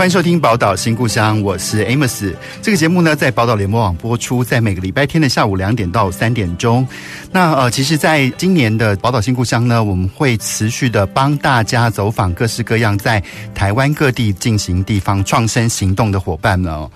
[0.00, 2.34] 欢迎收听《宝岛新故乡》，我是 Amos。
[2.62, 6.88] 这个节目呢，在宝岛联播网播出，在每个礼拜天的下午两点到三点钟。
[7.30, 13.22] 那呃，其实，在今年的《宝岛新故乡》呢，我们会持续的帮大家走访各式各样在
[13.54, 16.88] 台湾各地进行地方创生行动的伙伴呢。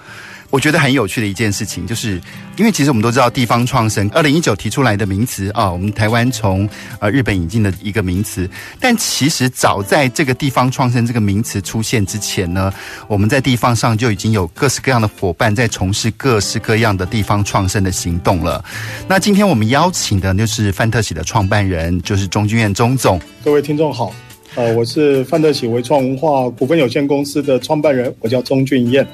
[0.55, 2.21] 我觉得很有趣的一件事情，就是
[2.57, 6.69] 因为其实我们都知道地方创生，二零一九提出来的名词啊，我们台湾从
[7.01, 8.49] 呃日本引进的一个名词。
[8.79, 12.73] 但其实早在这个地方创生这个名词出现之前呢，
[13.09, 18.65] 我们在地方上就已经有各式各样的伙伴在从事各式各样的地方创生的行动了。
[19.09, 23.21] 那今天我们邀请的就是范特喜的创办人，就是中君彦钟总。
[23.45, 24.15] 各位听众好。
[24.57, 29.05] 呃，我是范特喜微创文化股份有限公司的创办人，我叫钟俊彦。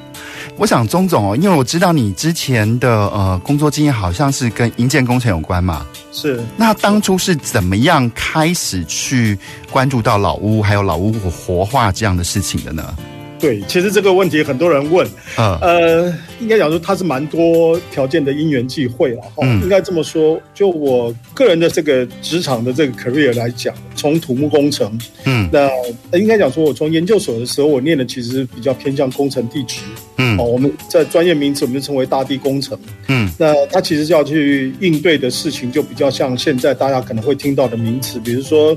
[0.58, 5.86] 我想钟总哦，因为我知道你之前的呃工作经验好像是跟营建工程有关嘛。
[6.12, 6.38] 是。
[6.58, 9.38] 那当初是怎么样开始去
[9.70, 12.94] 关注到老屋还有老屋活化这样的事情的呢？
[13.40, 19.42] 对，其实这个问题很多人问，啊、呃，应该讲说它是蛮多条件的因缘际会了哈。
[19.42, 25.70] 嗯、应该这么说，就我个人的这个职场的这个 career 来讲，从土木工程，嗯，那
[26.18, 29.80] 应该讲说，我从研究所的时候，我念的其实比较偏向工程地质，
[30.18, 38.76] 嗯，哦，我们在专业名词我们就称为大地工程，嗯，那它其实要去应对的事情，就比较像现在大家可能会听到的名词，比如说。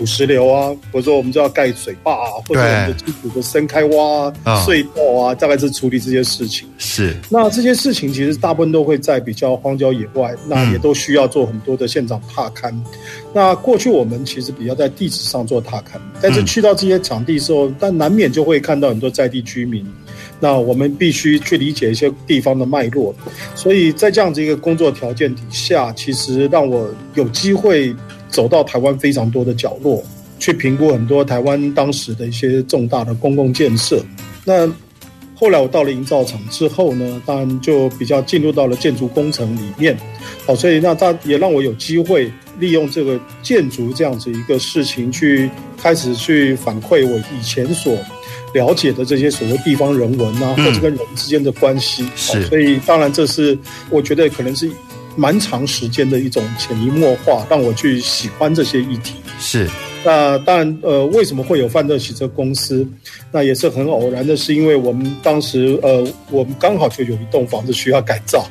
[0.00, 6.66] 土石流啊，或者说我们就要盖水坝啊，或者我们的基础的深开挖啊隧道啊，大概是处理这些事情。
[6.78, 12.74] 是，那这些事情其实大部分都会在比较荒郊野外，那也都需要做很多的现场踏勘。
[13.34, 19.86] 那过去我们其实比较在地质上做踏勘，但是去到这些场地的时候，但难免就会看到很多在地居民。
[20.42, 23.14] 那我们必须去理解一些地方的脉络，
[23.54, 27.94] 所以在这样子一个工作条件底下，其实让我有机会。
[28.30, 30.02] 走到台湾非常多的角落，
[30.38, 34.02] 去评估很多台湾当时的一些重大的公共建设。
[34.44, 34.66] 那
[35.34, 39.96] 后来我到了营造厂之后呢，当然就比较进入到了建筑工程里面。
[40.46, 47.96] 好，所以那他也让我有机会利用这个建筑这样子一个事情，去开始去反馈我以前所
[48.52, 52.06] 了解的这些所谓地方人文啊，或者跟人之间的关系。
[52.16, 53.58] 是，所以当然这是
[53.88, 54.70] 我觉得可能是。
[55.16, 59.14] 蛮长时间的一种潜移默化，让我去喜欢这些议题。
[59.40, 59.66] 是，
[60.04, 62.86] 那当然，呃，为什么会有范特洗车公司？
[63.32, 68.44] 那也是很偶然的，是因为我们当时，呃，我们刚好就有一栋房子需要改造，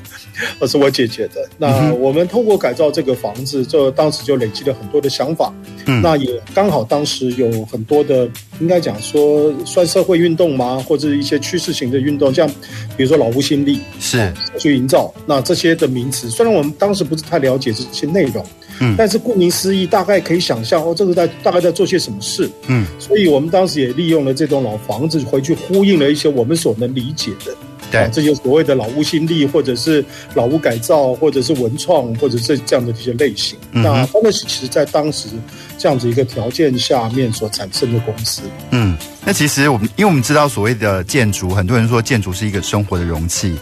[0.59, 1.47] 那 是我姐姐的。
[1.59, 5.53] 那我们通过改造这个房子，就当时就累积了很多的想法。
[5.85, 8.28] 嗯，那也刚好当时有很多的，
[8.59, 12.49] 应该讲说算社会运动嘛，或者一些趋势型的运动，像
[12.97, 18.44] 比如说老屋新力是去营造，那这些的名词，虽然我们当时不是太了解这些内容。
[18.79, 22.50] 嗯，但是顾名思义，大概可以想象哦，这个在大概在做些什么事。
[22.67, 27.53] 嗯，所以我们当时也利用了这栋老房子，回去呼应了一些我们所能理解的，
[27.91, 30.03] 对，这些所谓的老屋新力，或者是
[30.34, 33.57] 老屋改造，或者是文创，或者是这样的这些类型。
[33.73, 35.28] 嗯、那方乐喜其实在当时
[35.78, 38.41] 这样子一个条件下面所产生的公司。
[38.72, 43.56] 嗯，那其实我们因为我们知道所谓的建筑，很多人说建筑是一个生活的容器，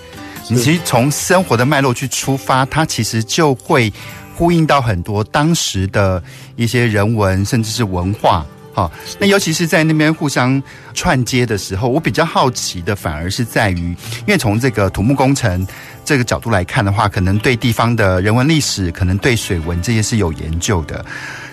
[0.50, 3.92] 你其实从生活的脉络去出发，它其实就会。
[4.38, 6.22] 呼应到很多当时的
[6.56, 8.90] 一些人文，甚至是文化，哈。
[9.20, 10.62] 那尤其是在那边互相
[10.94, 15.66] 串接的时候，我比较好奇的反而是在于，因为从这个土木工程
[16.06, 21.04] 这个角度来看的话，可能对地方的人文历史，可能对水文这些是有研究的。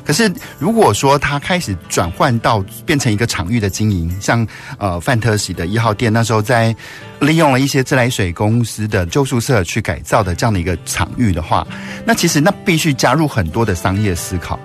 [0.05, 4.47] 可是，如果说他开始转换到变成一个场域的经营，像
[4.79, 6.77] 呃范特喜的一号店那时候在
[7.21, 11.67] 利用了一些自来水公司的旧宿舍去改造的这样的一个场域的话，
[12.05, 14.61] 那其实那必须加入很多的商业思考。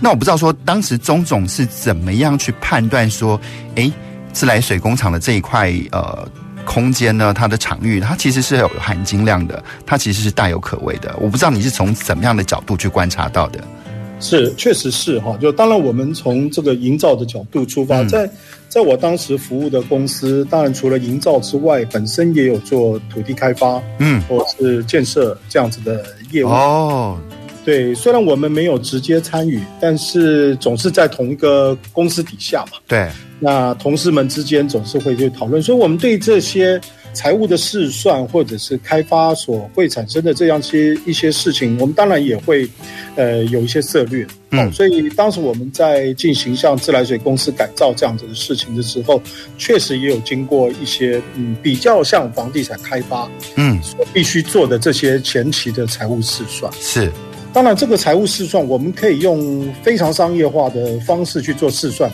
[0.00, 3.38] 那我不知道说当时钟总是怎么样去判断说，
[3.74, 3.92] 诶，
[4.32, 6.26] 自来水工厂的这一块呃
[6.64, 11.14] 空间呢，它的场域它其实是有含金量的，它其实是大有可为的。
[11.18, 13.62] 我不知道你是从怎么样的角度去观察到的。
[14.20, 15.36] 是，确实是哈。
[15.40, 18.30] 就当然，我们从这个营造的角度出发，在
[18.68, 26.48] 在我当时服务的公司，当然除了营造之外，本身也有做土地开发，嗯，或是建设这样子的业务。
[26.48, 27.18] 哦，
[27.64, 32.78] 对，虽然我们没有直接参与，但是总是在同一个公司底下嘛。
[32.86, 33.08] 对，
[33.40, 36.80] 那同事们之间总是会去讨论，所以我们对这些。
[37.12, 42.68] 财务的试算，或者是开发所会产生的这样些一些事情，我们当然也会，
[43.16, 44.26] 呃，有一些策略。
[44.50, 49.20] 嗯，所以当时我们在进行像自来水公司改造这样子的事情的时候，
[49.58, 56.72] 确实也有经过一些嗯比较像房地产开发嗯所必须做的这些前期的财务试算。
[56.80, 57.10] 是，
[57.52, 62.10] 当然这个财务试算我们可以用非常商业化的方式去做试算，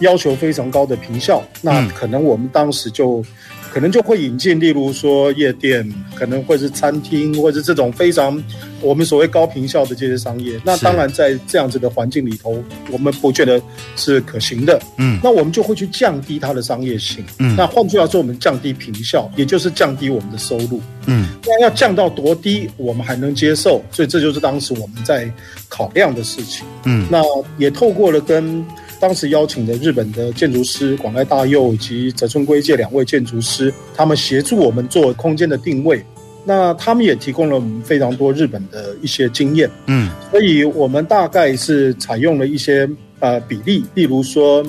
[0.00, 1.42] 要求非常高的评效。
[1.62, 3.24] 那可能我们当时就。
[3.72, 8.42] 可能就会引进，例如说夜店，可能会是餐厅，或者是这种非常
[8.80, 10.60] 我们所谓高坪效的这些商业。
[10.64, 13.60] 那当然，在这样子的环境里头，我们不觉得
[13.94, 14.80] 是可行的。
[14.96, 17.24] 嗯，那我们就会去降低它的商业性。
[17.38, 20.80] 嗯，那换句话说，我们降低坪效，也就是降低我们的收入。
[21.06, 23.82] 嗯，那要降到多低，我们还能接受？
[23.90, 25.30] 所以这就是当时我们在
[25.68, 26.66] 考量的事情。
[26.84, 27.22] 嗯，那
[27.58, 28.64] 也透过了跟。
[29.00, 36.04] 当时邀请的日本的建筑师广濑大佑以及泽村圭介两位建筑师，他们协助我们做空间的定位。
[36.44, 39.70] 那他们也提供了我们非常多日本的一些经验。
[39.86, 42.88] 嗯，所以我们大概是采用了一些
[43.20, 44.64] 呃比例，例如说。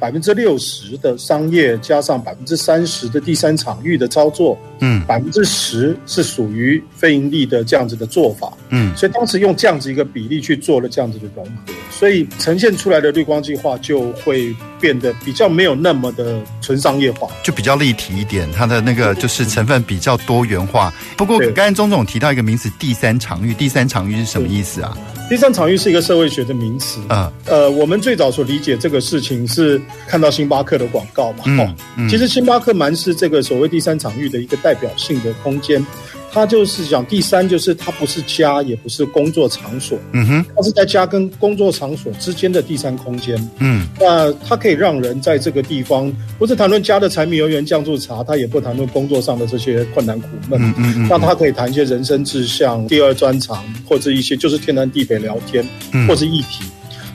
[0.00, 20.90] 百分之六十的商业加上百分之三十的第三场域的操作，嗯，百分之十是属于非盈利的这样子的做法，嗯，所以当时用这样子一个比例去做了这样子的融合，所以呈现出来的绿光计划就会变得比较没有那么的纯商业化，就比较立体一点，它的那个就是成分比较多元化。
[21.16, 24.96] 不过刚才钟总提到一个名词“第三场域”，第三场域是什么意思啊？
[25.28, 27.00] 第三场域是一个社会学的名词。
[27.08, 31.74] 啊，呃，我们最早所理解这个事情是看到星巴克的广告嘛，哦，
[32.08, 35.84] 其实星巴克蛮是这个所谓第三场域的一个代表性的空间。
[36.32, 56.62] 它就是讲第三，就是它不是家，也不是工作场所，嗯哼，它是在家跟工作场所之间的第三空间，嗯，那它可以让人在这个地方，不是谈论家的柴米油盐酱醋茶，它也不谈论工作上的这些困难苦闷，嗯嗯嗯，那它可以谈一些人生志向、第二专长，或者一些就是天南地北聊天，嗯，或是议题。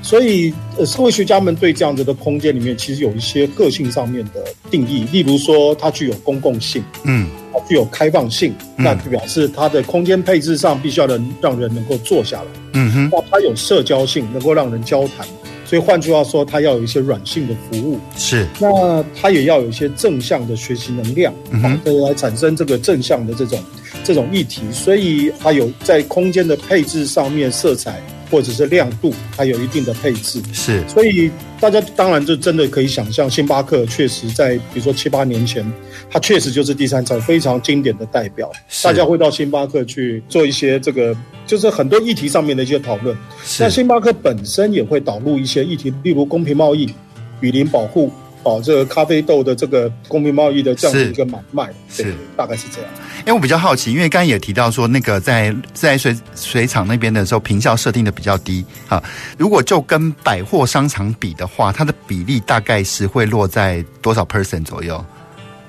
[0.05, 15.25] 所以，呃，社会学家们对这样子的空间里面，其实有一些个性上面的定义，例如说，它具有公共性，嗯，它具有开放性，那就表示它的空间配置上必须要能让人能够坐下来，嗯哼，那它有社交性，能够让人交谈，
[15.65, 23.59] 所以换句话说，它要有一些软性的服务，是，那它也要有一些正向的学习能量，嗯哼，来产生这个正向的这种
[24.03, 27.99] 这种议题，所以它有在空间的配置上面色彩。
[28.35, 35.65] 或者是亮度，它有一定的配置，是，所以大家当然就真的可以想象，星巴克确实在比如说七八年前，
[36.11, 38.51] 它确实就是第三层非常经典的代表，
[38.83, 41.15] 大家会到星巴克去做一些这个，
[41.47, 43.15] 就是很多议题上面的一些讨论。
[43.57, 46.93] 那星巴克本身也会导入一些议题，例如公平贸易、
[47.39, 48.11] 雨林保护。
[48.45, 52.89] 哦，这个咖啡豆的这个公平贸易的这样的一个买卖，是，对，大概是这样。
[53.21, 59.03] 因为我比较好奇，因为刚刚也提到说，那个在自来水水厂那边的时候，坪效设定的比较低啊。
[59.35, 65.03] 如果就跟百货商场比的话，它的比例大概是会落在多少 percent 左右？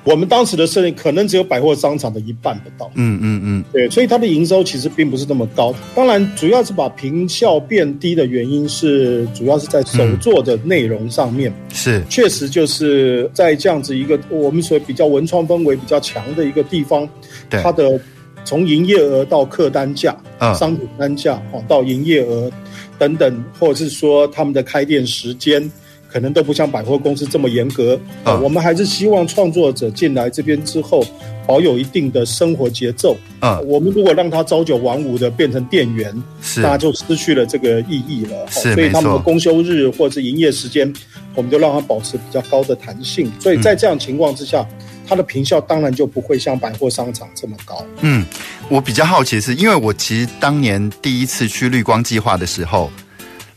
[0.07, 5.75] 我们当时的设定可能只有百货商场的一半不到，嗯嗯嗯，对，所以它的营收其实并不是那么高。
[5.97, 17.09] 当然，主要是把坪效变低的原因是，主要是在手作的内容上面，嗯、是确实就是在这样子一个我们所比较文创氛围比较强的一个地方，
[17.51, 18.01] 它的
[18.45, 22.49] 从营业额到客单价、嗯、商品单价哦到营业额
[22.97, 25.69] 等等，或者是说他们的开店时间。
[26.09, 31.05] 可能都不像百货公司这么严格啊，我们还是希望创作者进来这边之后，
[31.47, 33.61] 保有一定的生活节奏啊。
[33.61, 36.15] 我们如果让他朝九晚五的变成店员，
[36.57, 38.47] 那就失去了这个意义了。
[38.49, 40.93] 所以他们的公休日或者是营业时间，
[41.35, 43.31] 我们就让他保持比较高的弹性。
[43.41, 44.67] 所以在这样情况之下，
[45.07, 47.85] 它的坪效当然就不会像百货商场这么高。
[48.01, 48.25] 嗯，
[48.69, 52.91] 我比较好奇是，因为我其实当年第一次去绿光计划的时候。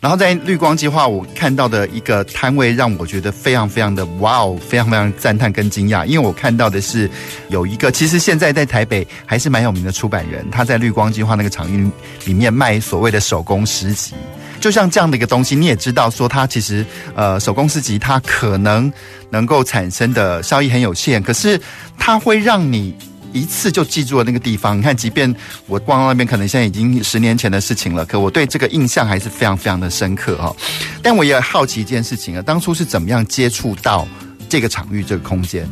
[0.01, 7.09] 然后在绿光计划，我看到的一个摊位让我觉得非常非常的哇哦，非常非常赞叹跟惊讶，因为我看到的是
[7.49, 11.89] 有一个其实现在在台北还是蛮有名的出版人，他在绿光计划那个场域
[12.23, 14.13] 里面卖所谓的手工诗集，
[14.61, 18.89] 就像这样的一个东西，你也知道说它其实呃手工诗集它可能
[19.29, 21.59] 能够产生的效益很有限，可是
[21.97, 22.95] 它会让你。
[23.33, 24.77] 一次就记住了那个地方。
[24.77, 25.33] 你看，即便
[25.67, 30.55] 我逛到那边，可能现在已经十年前的事情了，可我对这个印象还是非常非常的深刻哈。
[31.01, 34.07] 但我也好奇一件事情啊，当初是怎么样接触到
[34.47, 35.67] 这个场域、这个空间？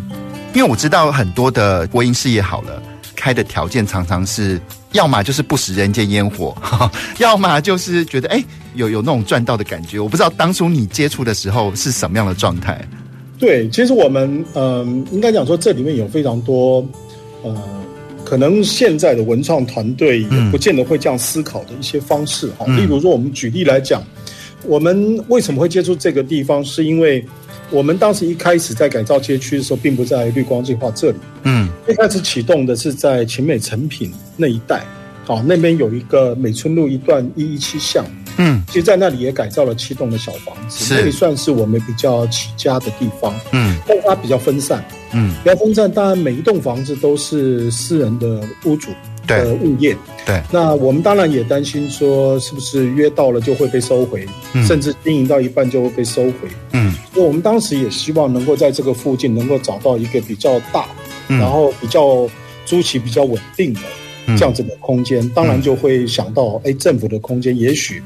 [0.54, 2.82] 因为我知道很多的国营事业好了，
[3.16, 4.60] 开的条件常常是，
[4.94, 6.56] 要么就是不食人间烟火，
[7.20, 10.00] 要么就是觉得哎、有有那种赚到的感觉。
[10.00, 12.84] 我不知道当初你接触的时候是什么样的状态。
[13.38, 16.84] 对，其实我们嗯、应该讲说这里面有非常多
[17.44, 17.56] 呃，
[18.26, 22.66] 可能现在的文创团队也不见得会这样思考的一些方式哈。
[22.68, 24.04] 嗯、例如说，我们举例来讲，
[24.64, 27.24] 我们为什么会接触这个地方，是因为
[27.70, 31.18] 我们当时一开始在改造街区的时候，并不在绿光计划这里。
[31.44, 34.84] 嗯，一开始启动的是在秦美成品那一带，
[35.26, 38.06] 好，那边有一个美村路一段一一七巷。
[38.38, 43.34] 嗯，其实在那里也改造了七栋的小房子，是那里算是我们比较起家的地方。
[43.52, 44.84] 嗯，但是它比较分散。
[45.14, 48.90] 嗯，比较分散，当然每一栋房子都是私人的屋主
[49.26, 49.96] 的物业。
[50.26, 56.50] 对，那我们当然也担心说，是不是约到了就会被收回，嗯、甚至经营到一半就会被收回。
[56.74, 60.86] 嗯，所以我们当时也希望能够在这个附近能够找到一个比较大，
[61.30, 62.30] 嗯、然后比较
[62.66, 63.80] 租期比较稳定的
[64.38, 65.24] 这样子的空间。
[65.24, 68.04] 嗯、当然就会想到，哎，政府的空间也许。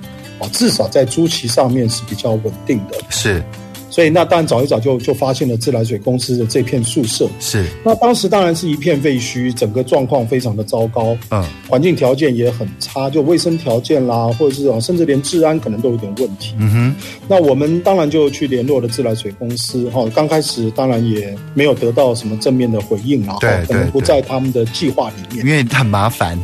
[0.50, 3.44] 至少在租期上面是比较稳定的，是。
[3.92, 7.66] 所以那当然找一找就就发现了自来水公司的这片宿舍，是。
[7.84, 16.56] 那当时当然是一片废墟，整个状况非常的糟糕，嗯，环境条件也很差，就卫生条件啦，或者是啊，甚至连治安可能都有点问题。
[16.58, 16.96] 嗯哼。
[17.28, 26.40] 那我们当然就去联络了自来水公司，哈，刚开始当然也没有得到什么正面的回应啊，对，可能不在他们的计划里面，因为很麻烦，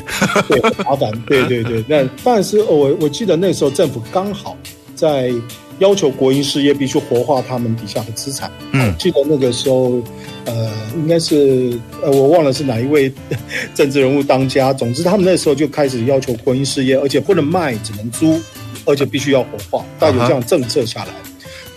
[0.50, 1.82] 对，很麻烦，对对对。
[1.88, 4.58] 那当然是我我记得那时候政府刚好
[4.96, 5.32] 在。
[5.80, 8.52] 要求国营事业必须活化他们底下的资产。
[8.72, 10.02] 嗯，记得那个时候，
[10.46, 13.12] 呃，应该是呃，我忘了是哪一位
[13.76, 14.74] 政治人物当家。
[14.74, 18.40] 总之，他们那时候就开始要求国营事业，而且不能卖，只能租，
[18.86, 19.86] 而且必须要活化。
[20.00, 21.12] 大概有这样政策下来，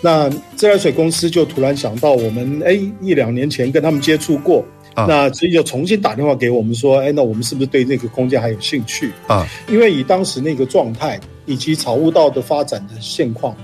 [0.01, 4.65] 那自来水公司就突然想到，我们哎一两年前跟他们接触过，
[4.95, 9.47] 啊、那所以就重新打电话给我们说，哎，那我们是不是对那个空间还有兴趣啊？
[9.69, 13.55] 因为以当时那个状态以及草悟道的发展的现况。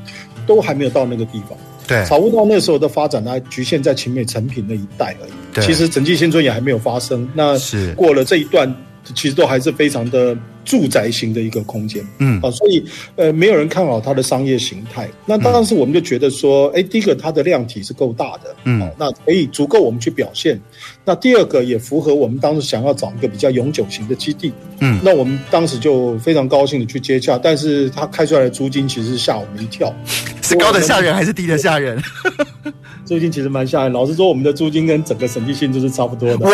[0.48, 5.32] 都还没有到那个地方，对，草悟道那时候的发展呢，局限在秦美成品那一带而已。
[5.54, 7.30] 对，其实城际新村也还没有发生。
[7.36, 8.74] 那是过了这一段，
[9.14, 10.36] 其实都还是非常的
[10.66, 12.04] 住宅型的一个空间。
[12.20, 12.84] 嗯啊，所以
[13.16, 15.10] 呃，没有人看好它的商业形态。
[15.26, 20.60] 那当时我们就觉得说，哎、嗯，第一个它的量体是够大的，嗯，那可以足够我们去表现。
[21.10, 29.90] 那第二个也符合我们当时想要找一个比较永久型的基地，嗯，那我们当时就非常高兴的去接洽，但是他开出来的租金其实是吓我们一跳，
[30.44, 31.98] 是高的吓人还是低的吓人？
[33.08, 36.52] 租金其实蛮吓人，老实说，我们的租金跟整个审计性质是差不多的，哇，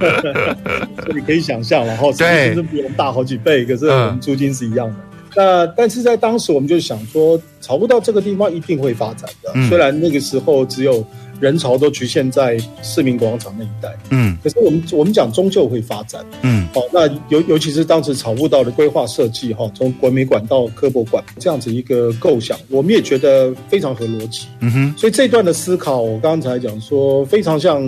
[1.04, 4.96] 所以你可以想象，然后审计新村比我们大好几倍，可是我们租金是一样的。
[5.36, 11.06] 那但是在当时我们就想说，找不到这个地方一定会发展的，虽然那个时候只有。
[11.44, 27.86] 人潮都局限在市民广场那一带，嗯，可是我们我们讲终究会发展，嗯，好，那尤尤其是当时草悟道的规划设计，哈，从国美馆到科博馆这样子一个构想，我们也觉得非常合逻辑，嗯哼，所以这段的思考，我刚才讲说非常像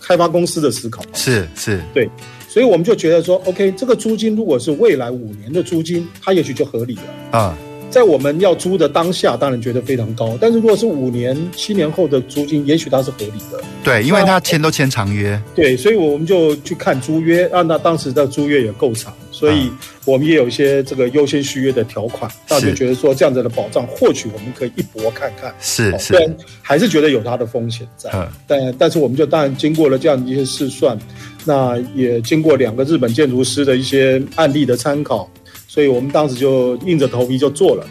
[0.00, 2.08] 开发公司的思考，是是，对，
[2.48, 7.38] 所以我们就觉得说，OK，这个租金如果是未来五年的租金，它也许就合理了。
[7.38, 7.58] 啊。
[7.90, 10.36] 在我们要租的当下，当然觉得非常高。
[10.40, 13.60] 但是如果是五年、七年后的租金，也许它是合理的。
[13.84, 15.40] 对，因为他签都签长约。
[15.54, 17.62] 对，所以我们就去看租约啊。
[17.62, 19.70] 那当时的租约也够长，所以
[20.04, 22.28] 我们也有一些这个优先续约的条款。
[22.48, 25.54] 那、嗯、就觉得说这样子的保障，或许我们可以一搏看看。
[25.60, 28.10] 是是，虽然还是觉得有它的风险在。
[28.14, 30.98] 嗯、但但是我们就当然经过了这样一些试算，
[31.44, 35.30] 那也经过两个日本建筑师的一些案例的参考。
[35.74, 37.84] 所以我们当时就硬着头皮就做了。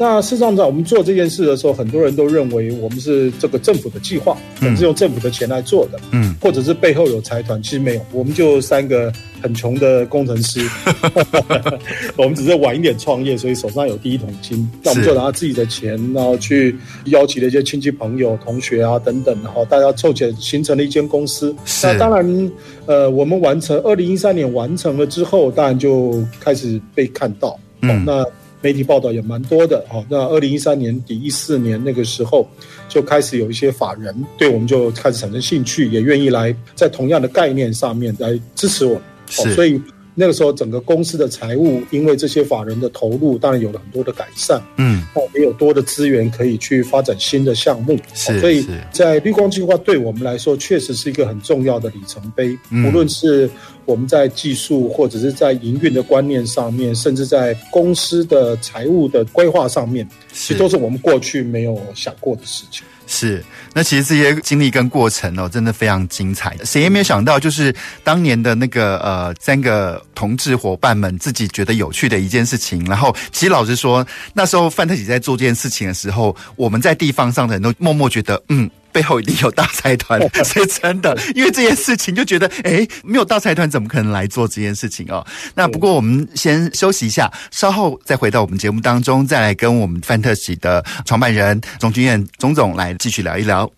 [0.00, 7.62] 那事实上，在我们做这件事的时候，很多人都认为我们是这个政府的计划，嗯，是用政府的钱来做的，嗯，或者是背后有财团。
[7.62, 10.66] 其实没有，我们就三个很穷的工程师
[12.16, 14.66] 我们只是晚一点创业，所以手上有第一桶金。
[14.82, 21.54] 那我们就拿自己的钱，然后去邀请了一些亲戚朋友、同学啊等等，然后大家凑钱形成了一间公司。
[21.82, 22.52] 那当然，
[22.86, 27.60] 呃，我们完成二零一三年完成了之后，当然就开始被看到。
[27.82, 28.24] 嗯，那。
[28.60, 32.48] 媒体报道也蛮多的，好，那二零一三年底一四年那个时候，
[32.88, 39.80] 就开始有一些法人对我们就开始产生兴趣，也愿意来在同样的概念上面来支持我们，是，所以。
[40.12, 44.60] 那个时候，整个公司的财务因为这些法人的投入，当然有了很多的改善。
[44.76, 47.96] 嗯，那也有多的资源可以去发展新的项目。
[48.12, 52.58] 是，所以在绿光计划对我们来说，确实是一个很重要的里程碑。
[52.70, 53.48] 嗯，无论是
[53.90, 62.84] 我们在技术，或者是在营运的观念上面，甚至在公司的财务的规划上面，其实都是我们过去没有想过的事情。
[63.08, 63.44] 是，
[63.74, 66.56] 那其实这些经历跟过程哦，真的非常精彩。
[66.64, 72.84] 谁也没有想到，就是当年的那个呃三个同志伙伴们自己觉得有趣的一件事情。
[72.84, 78.70] 然后，其实老实说，那时候范特喜在做这件事情的时候，我们在地方上的人都默默觉得，嗯。
[78.92, 81.16] 背后一定有大财团， 是真的。
[81.34, 85.26] 因为这件事情就觉得，哎，没有大财团怎么可能来做这件事情哦？
[85.54, 93.70] 那不过我们先休息一下，稍后再回到我们节目当中，再来跟我们范特喜的创办人钟君彦钟总来继续聊一聊。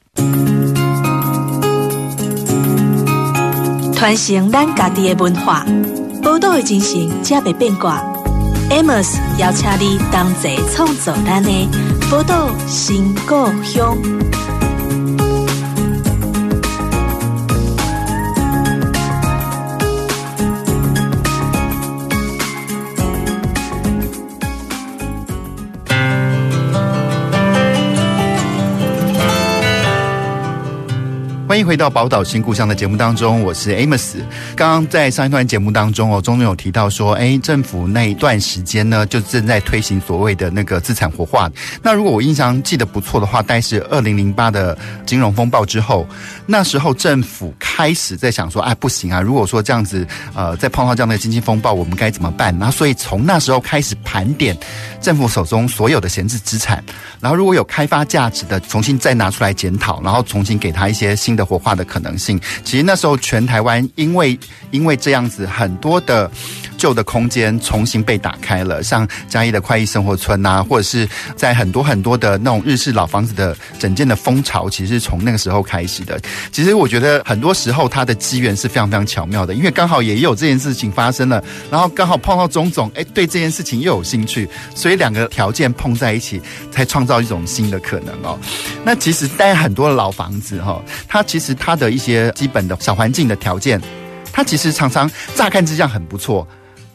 [3.94, 5.64] 传承咱家己的文化，
[6.22, 8.02] 宝岛的精神，才袂变卦。
[8.70, 11.50] Amos 邀请你同齐创造咱的
[12.10, 13.96] 宝岛新故乡。
[31.64, 34.16] 回到宝岛新故乡的节目当中，我是 Amos。
[34.56, 41.48] 刚刚在上一段节目当中哦，钟总有提到说，哎，政府那一段时间呢，就正在推行所谓的那个资产活化。
[41.80, 44.76] 那如果我印象记得不错的话，大概是二零零八的
[45.06, 46.06] 金融风暴之后，
[46.46, 50.04] 那时候政府开始在想说，哎，不行啊，如果说这样子，
[50.34, 52.56] 呃，再碰到这样的经济风暴，我们该怎么办？
[52.58, 54.56] 那所以从那时候开始盘点
[55.00, 56.82] 政府手中所有的闲置资产，
[57.20, 61.46] 然后如果有开发价值的，重新再拿出来检讨，然后重新给他一些新的。
[61.52, 64.38] 国化的可能性，其实那时候全台湾因为
[64.70, 66.30] 因为这样子，很多的
[66.82, 76.20] 旧的空间重新被打开了，像嘉义的快意生活村啊，或者是在很多很多的那种日式老房子的整建的风潮，其实是从那个时候开始的。
[76.50, 88.38] 其实我觉得很多时候它的机缘是非常非常巧妙的，因为刚好也有这件事情发生了，然后刚好碰到钟总，哎，对这件事情又有兴趣，所以两个条件碰在一起，才创造一种新的可能哦。
[88.84, 91.22] 那其实带很多的老房子哈，它。
[91.22, 93.80] 其实它的一些基本的小环境的条件，
[94.32, 96.46] 它其实常常乍看之下很不错，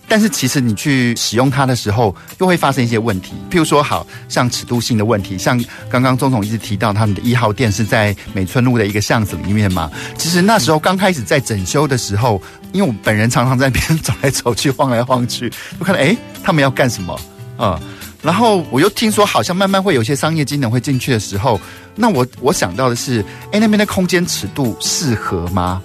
[0.07, 3.33] 但是其实你去使用它的时候，又会发生一些问题。
[3.51, 9.91] 譬如说，好像尺度性的问题，像刚刚钟总一直提到他们的一号店是在美村路的一个巷子里面嘛。
[10.17, 17.13] 其实那时候刚开始在整修的时候，因为我本人常常在那边走来走去、晃来晃去，就看到哎，他们要干什么
[17.57, 17.79] 啊？
[17.81, 17.89] 嗯
[18.23, 21.61] 然后我又听说，好像慢慢会有些商业机能会进去的时候，
[21.95, 25.81] 那我我想到的是，哎，那边的空间尺度适合吗？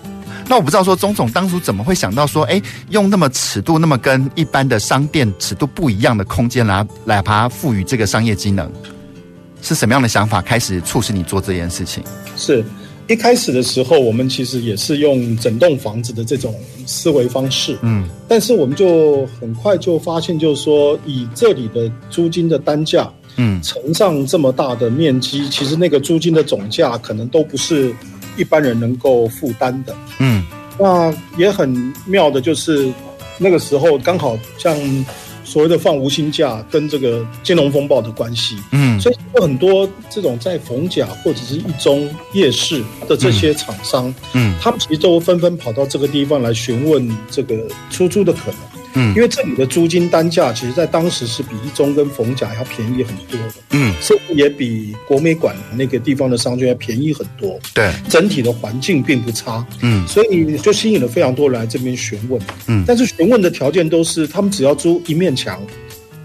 [0.48, 8.70] 那我不知道说，钟总当初怎么会想到说，哎，用那么尺度那么跟一般的商店尺度不一样的空间来来把它赋予这个商业机能，
[9.62, 12.02] 是什么样的想法开始促使你做这件事情？
[12.36, 12.64] 是。
[13.08, 16.54] 一开始的时候，我们其实也是用整栋房子的这种
[16.86, 27.92] 思维方式，嗯，但是我们就很快就发现，就是说以这里的租金的单价，嗯，乘上这么大的面积，其实那个租金的总价可能都不是
[28.36, 30.44] 一般人能够负担的，嗯，
[30.78, 32.90] 那也很妙的就是
[33.38, 34.76] 那个时候刚好像。
[35.44, 48.71] 所谓的放无薪假跟这个金融风暴的关系，嗯，所以有很多这种在逢甲或者是一中夜市的这些厂商，嗯，嗯，他们其实都纷纷跑到这个地方来询问这个出租的可能。
[48.94, 53.54] 嗯，因为这里的租金单价，其实在当时是比一中跟逢甲要便宜很多的。
[53.70, 57.58] 嗯，甚至也比国美馆那个地方的商圈要便宜很多。
[57.74, 59.66] 对，整体的环境并不差。
[59.80, 62.40] 嗯，所以就吸引了非常多人来这边询问。
[62.66, 65.60] 嗯，但是询问的条件都是，他们只要租一面墙，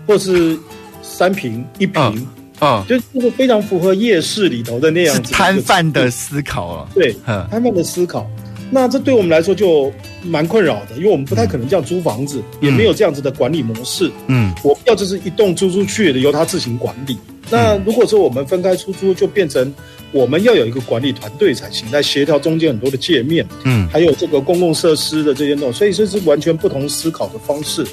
[0.06, 0.58] 或是
[1.02, 2.28] 三平一坪。
[2.60, 5.32] 啊，就就是非常符合夜市里头的那样子。
[5.32, 6.90] 摊贩的思考啊。
[6.96, 8.28] 对，摊贩的思考。
[8.70, 9.92] 那这对我们来说就
[10.24, 14.12] 蛮困扰的，因为我们不太可能这样租房子，嗯、也没有这样子的管理模式。
[14.28, 17.18] 嗯，我要就是一栋租出去的，由他自行管理。
[17.50, 19.74] 那如果说我们分开出租，就变成
[20.12, 23.46] 我们要有一个管理团队才行，来协调中间很多的界面。
[23.64, 27.88] 嗯，还有这个公共设施的这些东西，所以这是完全不同思考的方式。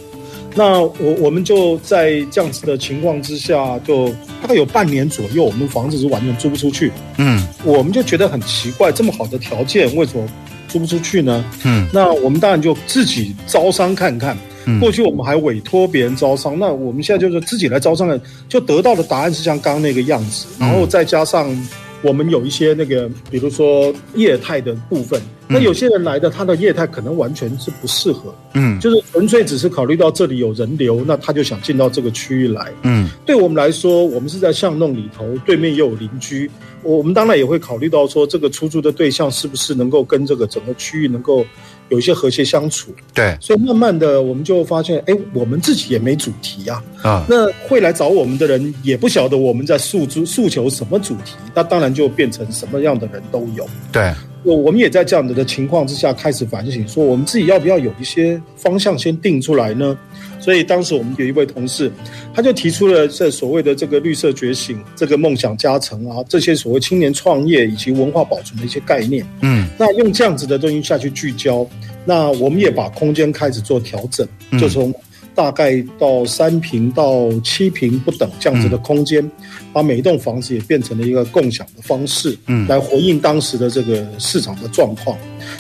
[0.57, 4.09] 那我我们就在这样子的情况之下，就
[4.43, 6.91] 大概有半年左右，我们房子是完全租不出去。
[7.19, 10.27] 嗯，我们就觉得很奇怪，这么好的条件，为什么？
[10.75, 11.45] 租不出去呢？
[11.63, 14.37] 嗯，那我们当然就自己招商看看。
[14.65, 21.57] 嗯，过去我们还委托别人招商，那我们现在就是自己来招商的，就得到的答案是像刚刚那个样子，然后再加上
[22.03, 25.23] 我们有一些那个，比如说业态的部分。
[25.47, 36.51] 那有些人来的，他的业态可能完全是不适合，嗯，就是纯粹只是考虑到这里有人流，那他就想进到这个区域来，嗯，对我们来说，我们是在巷弄里头，对面也有邻居，
[36.83, 41.45] 我们当然也会考虑到说，这个出租的对象是不是能够跟这个整个区域能够
[41.91, 42.91] 有一些和谐相处。
[43.13, 46.83] 对，所以慢慢的我们就发现，哎，我们自己也没主题啊。
[47.03, 53.69] 啊，那会来找我们的人也不晓得我们在诉诸诉求什么主题，那当然就变成什么样的人都有。
[53.93, 54.11] 对。
[54.45, 59.99] 我我们也在这样的情况之下开始反省，说我们自己要不要有一些方向先定出来呢？
[60.39, 61.91] 所以当时我们有一位同事，
[62.35, 69.27] 他就提出了这所谓的这个绿色觉醒、这个梦想加成啊，这些所谓青年创业以及文化保存的一些概念。
[69.41, 71.67] 嗯，那用这样子的东西下去聚焦，
[72.05, 74.29] 那我们也把空间开始做调整，
[74.61, 74.95] 就从。
[75.37, 79.29] 大概到三平到七平不等这样子的空间，
[79.75, 85.19] 把每一栋房子也变成了一个共享的方式，嗯，来回应当时的这个市场的状况。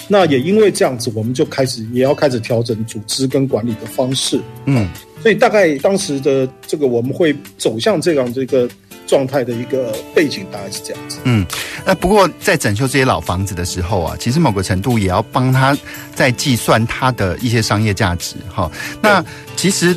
[0.08, 4.88] 那也因为这样子，我们就开始也要开始调整组织跟管理的方式，嗯，
[5.20, 8.66] 所以大概当时的这个我们会走向这样这个。
[9.06, 11.18] 状态的一个背景大概是这样子。
[11.24, 11.44] 嗯，
[11.84, 15.76] 那不过在整修这些老房子的时候啊，其实某个程度也要帮他
[16.14, 18.36] 在计算它的一些商业价值。
[18.48, 18.72] 哈，
[19.02, 19.22] 那
[19.56, 19.94] 其实。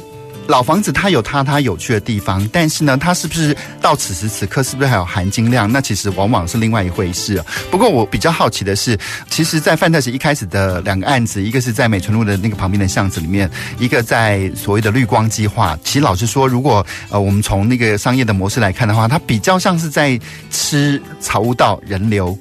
[0.48, 5.70] 老房子它有它它有趣的地方，但是呢，它是不是到此时此刻是不是还有含金量？
[5.72, 7.44] 那其实往往是另外一回事。
[7.70, 8.98] 不过我比较好奇的是，
[9.30, 15.78] 其实，在范特西一开始的两个案子，一个是在美存路的那个旁边的巷子里面，一个在所谓的绿光计划。
[15.84, 22.38] 其实老实说，如果呃我们从那个商业的模式来看的话，它比较像是在吃草悟道人流。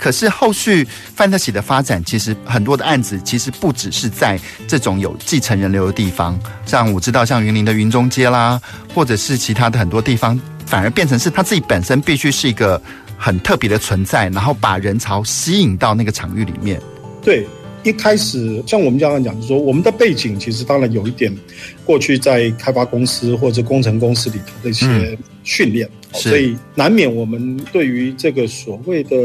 [0.00, 8.58] 可是后续范特喜的发展，其实很多的案子其实不只是在这种有继承人流的地方，像我知道像云林的云中街啦，
[8.94, 12.80] 或者是其他的很多地方，反而变成是他自己本身必须是一个
[13.18, 16.80] 很特别的存在，然后把人潮吸引到那个场域里面。
[17.22, 17.46] 对，
[17.82, 21.30] 一开始像我们这样讲，就是说我们的背景其实当然有一点
[21.90, 29.18] 过去在开发公司或者工程公司里头的一些训练，嗯，所以难免我们对于这个所谓的。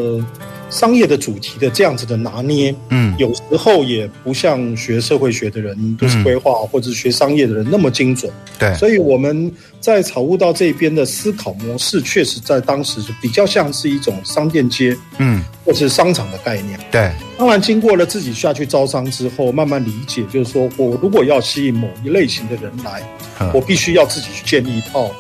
[0.68, 8.30] 商业的主题的这样子的拿捏，嗯，有时候也不像学社会学的人都是规划，或者学商业的人那么精准。
[8.58, 9.50] 对，所以我们
[9.80, 16.78] 在草悟道这边的思考模式，确实在当时是比较像是一种商店街，嗯，或是商场的概念。
[16.92, 23.04] 对，当然经过了自己下去招商之后，慢慢理解，就是说我如果要吸引某一类型的人来，
[23.54, 25.12] 我必须要自己去建立一套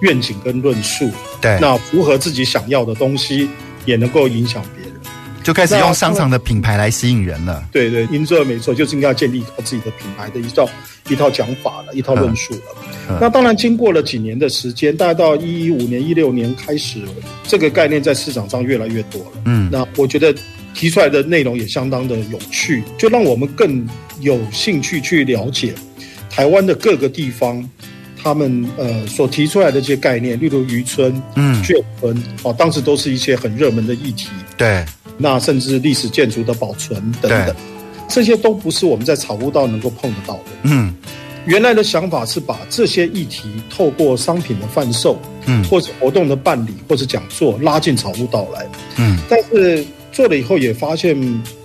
[0.00, 1.10] 愿景跟论述。
[1.40, 3.48] 对，那符合自己想要的东西，
[3.84, 4.94] 也能够影响别人。
[5.42, 7.62] 就开始用商场的品牌来吸引人了。
[7.70, 10.66] 对对，您说的没错，就是应该要建立一套自己的品牌的一套
[11.10, 13.18] 一套讲法了，一套论述了。
[13.20, 17.02] 那当然，经过了几年的时间，大概到一五年、一六年开始，
[17.46, 19.42] 这个概念在市场上越来越多了。
[19.44, 20.34] 嗯，那我觉得
[20.72, 23.86] 提出来的内容也相当的有趣，就让我们更
[24.20, 25.74] 有兴趣去了解
[26.34, 27.66] 台湾的各个地方，
[28.20, 34.28] 他们呃所提出来的这些概念，例如渔村、嗯、眷村，啊，当时都是一些很热门的议题。
[34.56, 34.84] 对。
[35.16, 37.54] 那甚至历史建筑的保存等等，
[38.08, 40.42] 这些都不是我们在草悟道能够碰得到的。
[40.64, 40.92] 嗯，
[41.46, 45.16] 原来的想法是把这些议题透过商品的贩售，
[45.46, 48.66] 嗯，或者活动的办理，或者讲座拉进草悟道来。
[48.96, 51.16] 嗯，但是做了以后也发现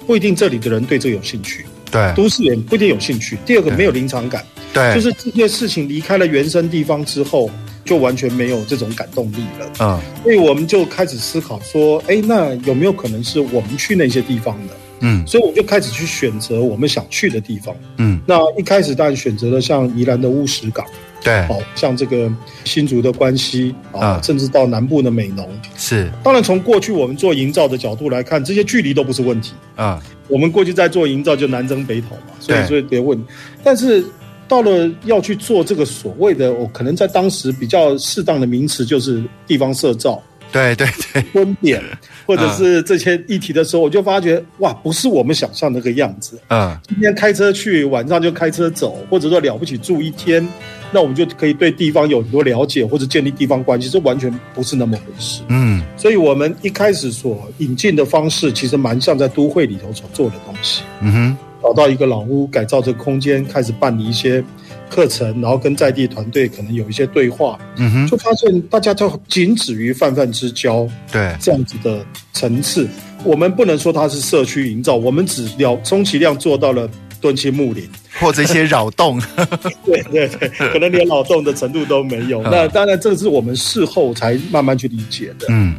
[0.06, 1.66] 不一定这里的人对这有兴趣。
[1.90, 3.36] 对，都市人不一定有兴趣。
[3.48, 4.46] 第二个没有临场感。
[4.74, 7.50] 对，就是这些事情离开了原生地方之后。
[7.86, 9.72] 就完全没有这种感动力了。
[9.80, 14.74] 嗯，所以我们就开始思考说，哎，那有没有可能是我们去那些地方的？
[15.00, 17.76] 嗯，所以我就开始去选择我们想去的地方。
[17.98, 20.86] 嗯，那一开始当然选择了像宜兰的乌石港，
[21.24, 22.32] 对，好像这个
[22.64, 25.50] 新竹的关西啊，甚至到南部的美浓。
[25.76, 29.54] 是，当然从过去我们做营造的角度来看，这些距离都不是问题。
[29.76, 33.20] 啊，我们过去在做营造就南征北讨嘛，所以所以别问。
[33.64, 34.06] 但是。
[34.50, 41.82] 到了要去做这个所谓的，我可能在当时比较适当的名词就是地方社造，对对对，蹲点
[42.26, 46.40] 或者是这些议题的时候，我就发觉哇，不是我们想象那个样子。
[46.50, 50.46] 嗯，今天开车去，晚上就开车走，或者说了不起住一天，
[50.92, 55.42] 那我们就可以对地方有很多了解，或者建立地方关系，这完全不是那么回事。
[55.50, 60.82] 嗯，所以我们一开始所引进的方式，其实蛮像在都会里头所做的东西。
[61.02, 61.38] 嗯哼。
[61.62, 64.44] 找到一个老屋，改造这个空间，开始办理一些
[64.90, 72.88] 课程，然后跟在地团队可能有一些对话，嗯哼，就发现大家都仅止于泛泛之交，对这样子的层次。
[73.26, 77.86] 我们不能说它是社区营造，我们只了充其量做到了敦亲睦邻，
[78.18, 79.20] 或者一些扰动，
[79.84, 82.42] 对对对，可能连扰动的程度都没有。
[82.44, 85.48] 那当然，这个是我们事后才慢慢去理解的。
[85.50, 85.76] 嗯，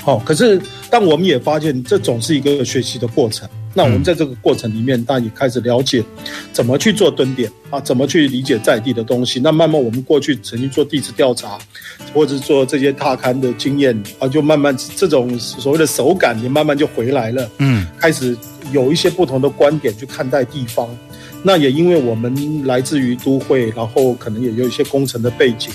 [0.00, 3.48] 好，可是但我们也发现，这总是一个学习的过程。
[3.74, 6.02] 那我们在这个过程里面，大家也开始了解
[6.52, 9.40] 怎么去做蹲点啊，怎么去理解在地的东西。
[9.40, 11.58] 那慢慢我们过去曾经做地质调查，
[12.12, 17.50] 或者是做这些踏勘的经验啊，就慢慢这种所谓的手感也慢慢就回来了。
[17.58, 18.36] 嗯，开始
[18.72, 20.88] 有一些不同的观点去看待地方。
[21.46, 25.70] 那也因为我们来自于都会，然后可能也有一些工程的背景，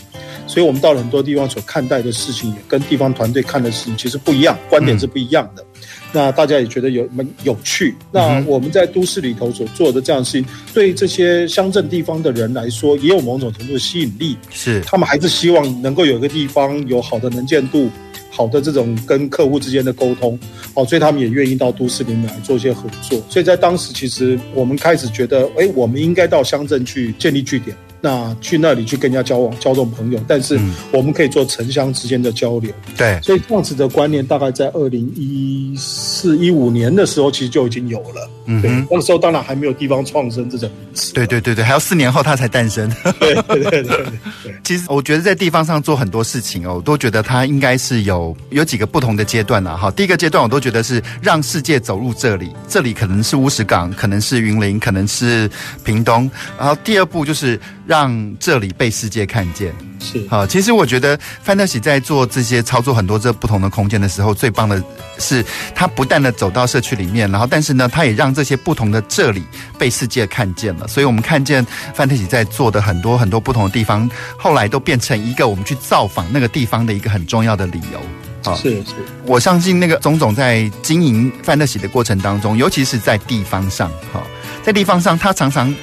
[0.47, 5.62] 所以我们到了很多地方所看待的事情，也跟地方团队看的事情其实不一样，观点是不一样的。
[5.62, 7.93] 嗯、那大家也觉得有蛮有趣。
[8.12, 14.36] 那我们在都市里头所做的这样的事情，对这些乡镇地方的人来说，也有某种程度的吸引力。
[14.49, 17.89] 是，他们还是希望能够有一个地方有好的能见度。
[18.29, 20.37] 好的，这种跟客户之间的沟通，
[20.73, 23.21] 哦，所以他们也愿意到都市里面来做一些合作。
[23.29, 27.75] 所以在当时，其实我们开始觉得，哎，我们应该到乡镇去建立据点。
[28.01, 30.57] 那去那里去跟人家交往、交这种朋友，但是
[30.93, 32.71] 我们可以做城乡之间的交流。
[32.87, 38.29] 嗯、对，所以这样子的观念大概在二零一四一五年的时候，其实就已经有了。
[38.49, 41.13] 嗯，对，那个时候当然还没有地方创生这种名词。
[41.13, 42.89] 对对对对，还要四年后它才诞生。
[43.19, 44.05] 对对对对对。
[44.65, 49.77] 其实我觉得在地方上做很多事情哦，我都觉得它应该是有有几个不同的阶段呐。
[49.77, 55.49] 哈，第一个阶段我都觉得是让世界走入这里，这里可能是乌石港，可能是云林，可能是
[55.83, 56.29] 屏东。
[56.57, 57.59] 然后第二步就是。
[57.89, 60.45] 让这里被世界看见，是好。
[60.45, 64.81] 其实我觉得范特喜在做这些操作很多这不同的空间的时候，最棒的
[65.17, 69.43] 是他不断的走到社区里面，然后但是呢，他也让这些不同的这里
[69.77, 70.88] 被世界看见了。
[70.88, 78.55] 所以我们看见范特喜在做的很多很多不同的地方，后来都变成一个我们去造访那个地方的一个很重要的理由。
[78.55, 78.93] 是是，
[79.25, 84.23] 我相信那个总总在经营范特喜的过程当中，尤其是在地方上，哈，
[84.63, 85.73] 在地方上他常常。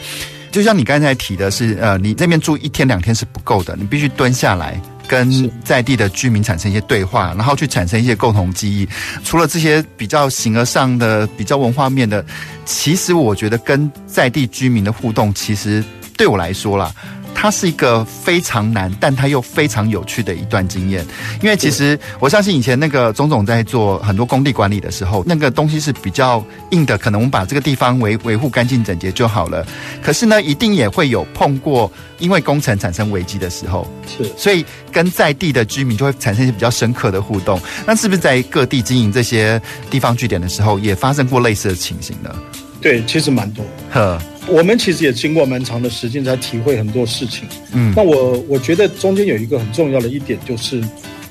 [0.56, 8.88] 就像你刚才提的是，呃，你这边住一天两天是不够的，你必须蹲下来跟在地的居民产生一些对话，然后去产生一些共同记忆。
[9.22, 12.24] 除了这些比较形而上的、比较文化面的，
[12.64, 15.84] 其实我觉得跟在地居民的互动，其实
[16.16, 16.90] 对我来说啦。
[17.38, 21.04] 它是一个非常难，但它又非常有趣的一段经验。
[21.42, 29.64] 因为其实我相信以前那个钟总在做很多工地管理的时候，那个东西是比较硬的，可能我们把这个地方维维护干净整洁就好了。
[30.02, 33.86] 可是呢，一定也会有碰过因为工程产生危机的时候。
[34.08, 37.60] 是，所以跟在地的居民就会产生一些比较深刻的互动。
[37.86, 42.34] 那是不是在各地经营这些地方据点的时候，也发生过类似的情形呢？
[42.80, 43.62] 对，其实蛮多。
[43.92, 44.18] 呵。
[44.48, 47.46] 我们其实也经过蛮长的时间才体会很多事情。
[47.72, 50.82] 嗯，那我我觉得中间有一个很重要的一点就是，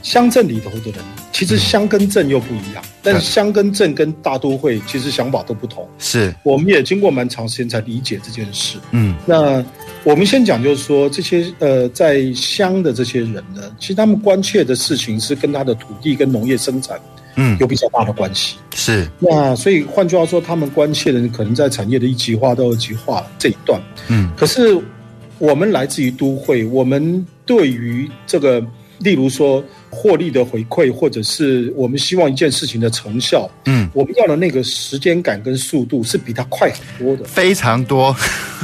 [0.02, 0.96] 乡镇里头的人
[1.32, 5.88] 其实乡跟镇又不一样，但是乡跟镇跟大都会其实想法都不同。
[5.98, 8.78] 是，我们也经过蛮长时间才理解这件事。
[8.92, 9.64] 嗯，那
[10.04, 17.00] 我们先讲就是说，这些呃在乡的这些人呢，其实他们关切的事情是跟他的土地跟农业生产。
[17.36, 19.08] 嗯，有比较大的关系是。
[19.20, 23.82] 那所以换句话说，他们关切的可能在产业的一极化到二极化这一段。
[24.08, 24.78] 嗯，可是
[25.38, 28.66] 我们来自于都会，我们对于这个，
[29.00, 38.16] 例如说获利的回馈，或者是我们希望一件事情的成效，嗯，我们要的那个时间感跟速度是比它快很多的，非常多，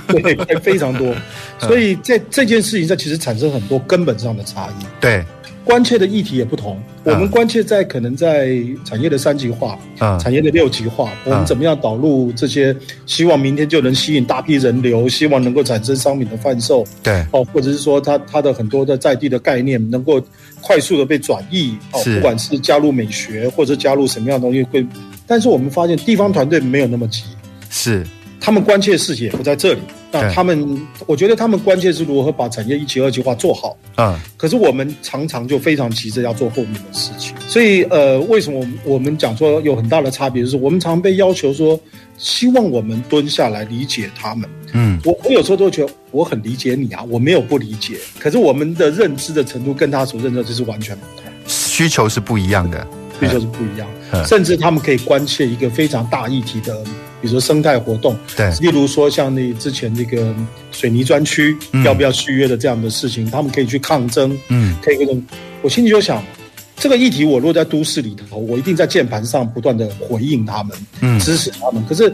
[0.07, 1.13] 对，非常多。
[1.59, 4.85] 所以在这件事情上，其实产生很多根本上的差异。
[4.99, 5.25] 对。
[5.63, 20.21] 关切的议题也不同，我们关切在可能在产业的三极化，啊，产业的六极化，我们怎么样导入这些，希望明天就能吸引大批人流，希望能够产生商品的贩售，对，哦，或者是说它它的很多的在地的概念能够
[20.61, 24.85] 快速的被转移，哦，不管是加入美学或者加入什么样的东西会，
[25.27, 27.23] 但是我们发现地方团队没有那么急，
[27.69, 28.05] 是。
[28.41, 29.79] 他们关切的事情也不在这里，
[30.11, 33.77] 那他们，我觉得他们关切是如何把产业一极二极化做好。
[33.95, 41.79] 啊，可是我们常常就非常急着要做后面的事情，所以呃，为什么我们讲说有很大的差别，就是我们常被要求说，
[42.17, 44.49] 希望我们蹲下来理解他们。
[44.73, 52.87] 嗯，我我有时候都会觉得我很理解你啊，我没有不理解，可是我们的认知的程度跟他所认知的就是完全不同，需求是不一样的，
[53.21, 53.87] 需求是不一样，
[54.25, 56.75] 甚至他们可以关切一个非常大议题的。
[57.21, 60.33] 比如说生态活动，对，例如说像那之前那个
[60.71, 61.55] 水泥专区
[61.85, 65.23] 要不要续约的这样的事情，嗯、他们可以去抗争，嗯，可以各种。
[65.61, 66.23] 我心里就想，
[66.77, 71.85] 这个议题我落在都市里头，我一定在键盘上不断的回应他们，嗯，支持他们。
[71.87, 72.11] 可是。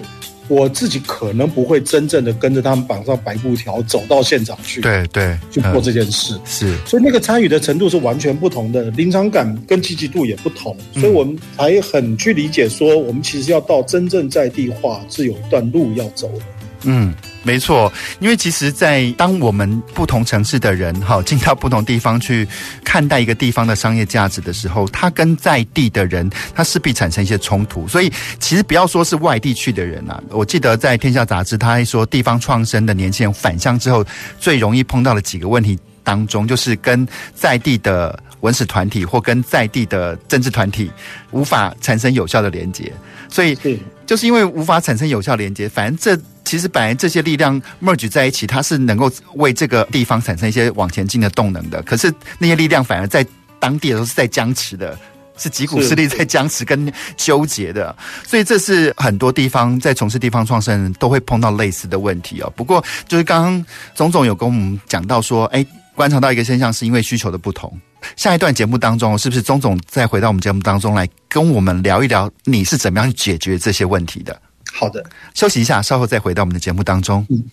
[0.47, 16.41] 我自己可能不会真正的跟着他们绑上白布条走到现场去，对对，去做这件事，是，所以那个参与的程度是完全不同的，临场感跟积极度也不同，所以我们才很去理解说，我们其实要到真正在地化是有一段路要走的。
[16.83, 17.13] 嗯，
[17.43, 22.47] 没错，因为其实，在当我们不同城市的人哈进到不同地方去
[22.83, 27.87] 看待一个地方的商业价值的时候，他跟在地的人，他势必产生一些冲突。
[27.87, 34.05] 所以，其实不要说是外地去的人啊，我记得在《天下》杂志，他还说地方创生的年轻人返乡之后，
[34.39, 40.91] 最容易碰到的几个问题当中，就是跟在地的文史团体或跟在地的政治团体
[41.31, 42.93] 无法产生有效的连接，
[43.29, 43.57] 所以
[44.05, 51.83] 就是因为无法产生有效连接，反正这其实本来这些力量 merge 在一起，它是能够为这个地方产生一些往前进的动能的。
[51.83, 53.25] 可是那些力量反而在
[53.59, 54.97] 当地都是在僵持的。
[55.39, 62.51] 是几股势力在僵持跟纠结的，所以这是很多地方在从事地方创生都会碰到类似的问题哦。
[62.55, 67.71] 不过，就是刚刚总总有跟我们讲到说，哎，观察到一个现象，是因为需求的不同。
[68.15, 74.41] 下一段节目当中，是不是总总再回到我们节目当中来跟我们聊一聊，你是怎么样解决这些问题的？
[74.77, 77.25] 好的，休息一下，稍后再回到我们的节目当中。
[77.29, 77.43] 嗯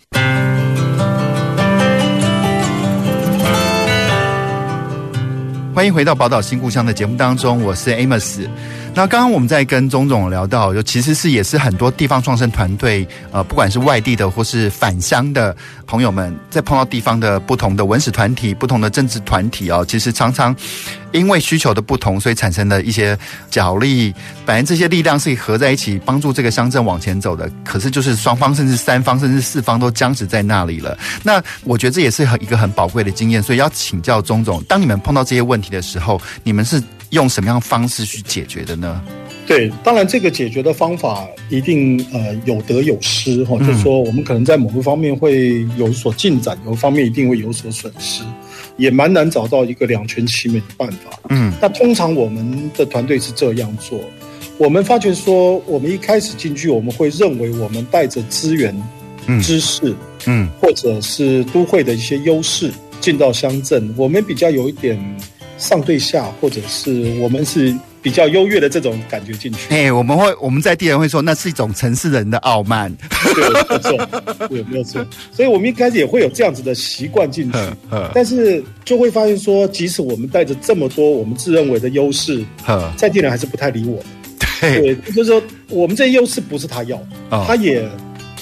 [5.75, 8.47] 欢迎回到宝岛新故乡的节目当中，我是 Amos。
[8.97, 15.55] 那刚刚我们在跟钟总聊到，就其实是也是很多地方创生团队，呃，不管是外地的或是返乡的
[15.85, 20.55] 朋友们，在碰到地方的不同的文史团体、不同的政治团体哦，其实常常
[21.11, 23.19] 因为需求的不同，所以产生的一些
[23.51, 24.15] 角力。
[24.47, 30.97] 本来这些力量是合在一起帮助这个乡镇往前走的，可是就是双方甚至三方甚至四方都僵持在那里了。
[31.25, 36.81] 那我觉得这也是很一个很宝贵的经验，所以要请教钟总，当你们碰到这些问题的时候，你们是
[37.15, 39.03] 用什么样的方式去解决的呢？
[39.47, 48.23] 对，当然这个解决的方法一定呃有得有失哈，就是说我们可能在某个方面会有所进展，有一方面一定会有所损失，
[48.79, 51.21] 也蛮难找到一个两全其美的办法。
[51.29, 54.01] 嗯，那通常我们的团队是这样做，
[54.57, 58.75] 我们发觉说，我们一开始进去，我们会认为我们带着资源、
[59.43, 64.99] 知识，嗯，或者是都会的一些优势进到乡镇，我们比较有一点。
[65.59, 69.73] 上对下，或者是我们是比较优越的这种感觉进去。
[69.73, 72.95] 哎，我们会，我们在地人会说，那是一种城市人的傲慢。
[73.35, 75.07] 对，没错，对，没有错。
[75.33, 77.59] 所以，我们一开始也会有这样子的习惯进去。
[78.13, 82.45] 但是就会发现说，即使我们带着这么多我们自认为的优势，
[82.97, 84.05] 在地人还是不太理我们。
[84.61, 87.01] 对，就是说，我们这些优势不是他要，
[87.47, 87.89] 他也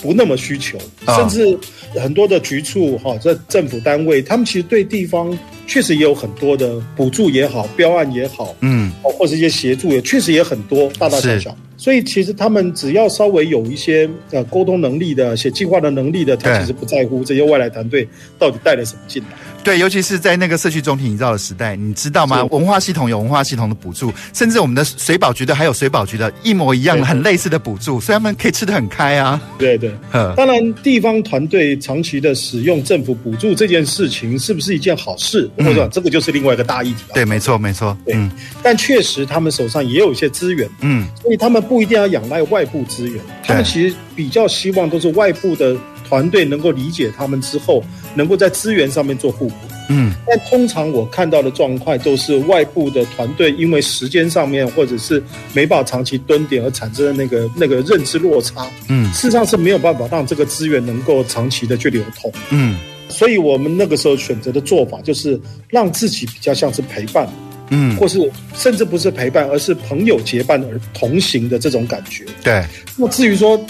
[0.00, 1.58] 不那么需求，甚至
[2.00, 5.36] 很多的局处哈，这政府单位，他们其实对地方。
[5.72, 11.56] 确实也有很多的补助也好，标案也好，嗯，或者一些协助也确实也很多，大大小小。
[11.78, 18.06] 所以其实他们只要稍微有一些呃沟通能力的、写计划的能力的，他其实不在乎这些外来团队
[18.38, 19.28] 到底带了什么进来。
[19.64, 22.44] 对，尤其是在那个社区中体营造的时代，你知道吗？
[22.46, 29.40] 文化系统有文化系统的补助，甚至我们的水保局的还有水保局的一模一样的、很类似的补助，所以他们可以吃得很开啊。
[29.58, 29.90] 对对，
[30.36, 35.48] 当然地方团队长期的使用政府补助这件事情是不是一件好事？
[35.64, 37.04] 或者这个就是另外一个大议题。
[37.14, 37.96] 对，没错没错。
[38.04, 38.16] 对，
[38.62, 45.76] 但确实他们手上也有一些资源，嗯，所以他们不一定要仰赖外部资源，他们其实比较希望都是外部的。
[46.08, 47.82] 团队能够理解他们之后，
[48.14, 49.54] 能够在资源上面做互补。
[49.88, 55.22] 嗯，但通常我看到的状况都是外部的团队因为时间上面或者是
[55.54, 58.68] 没办法长期蹲点而产生的那个那个认知落差。
[58.88, 62.30] 嗯，事实上是没有办法让这个资源能够长期的去流通。
[62.50, 62.76] 嗯，
[63.12, 67.28] 所以我们那个时候选择的做法就是让自己比较像是陪伴，
[67.70, 68.18] 嗯，或是
[68.54, 72.24] 甚至不是陪伴，而是朋友结伴而同行的这种感觉。
[72.42, 72.64] 对，
[72.96, 73.64] 那至于说。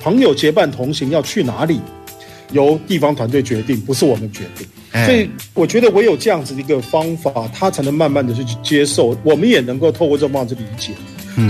[0.00, 1.80] 朋友结伴同行要去哪里，
[2.52, 4.64] 由地方团队决定，不是我们决定。
[5.04, 10.92] 所以我觉得唯有这样子的一个方法，他才能慢慢的去接受，我们也能够透过这种方式理解。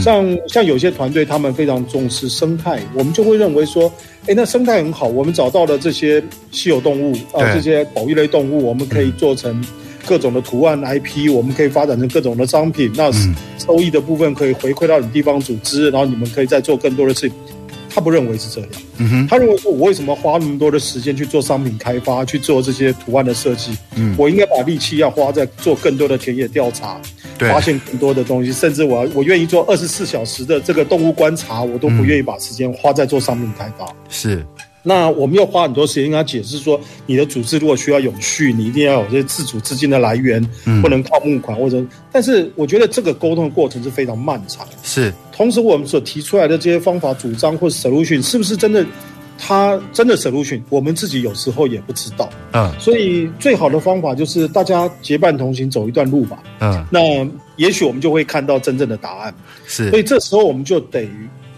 [0.01, 3.93] 像像有些团队，他们非常重视生态，我们就会认为说，
[4.27, 9.65] 哎，那生态很好，我们找到了这些稀有动物啊，这些保育类动物，我们可以做成
[10.07, 13.11] 各种的图案 IP，我们可以发展成各种的商品，那
[13.59, 17.33] 收益的部分可以回馈到你地方组织，然后你们可以再做更多的事情。
[17.91, 23.73] 他不认为是这样，嗯哼，他认为说，我为什么花那么多的时间去做商品开发，去做这些图案的设计？
[23.97, 33.87] 嗯，我应该把力气要花在做更多的田野调查，对，发现更多的东西，甚至我我愿意做二十四小时的这个动物观察，我都不愿意把时间花在做商品开发。
[34.09, 34.45] 是。
[34.83, 40.43] 那我们又花很多时间跟他解释说，你的组织如果需要永续，你一定要有这些自主资金的来源，
[40.81, 41.85] 不能靠募款或者。
[42.11, 44.67] 但是我觉得这个沟通的过程是非常漫长。
[44.83, 45.13] 是。
[45.33, 48.87] 同时，我们所提出来的这些方法、主张或者 solution，是不是真的？
[49.39, 52.29] 他真的 solution，我们自己有时候也不知道。
[52.53, 52.71] 嗯。
[52.79, 56.43] 所以，最好的方法就是大家结伴同行，走一段路吧。
[56.61, 56.85] 嗯。
[56.91, 57.01] 那
[57.57, 59.35] 也许我们就会看到真正的答案。
[59.67, 59.89] 是。
[59.91, 61.09] 所以这时候我们就得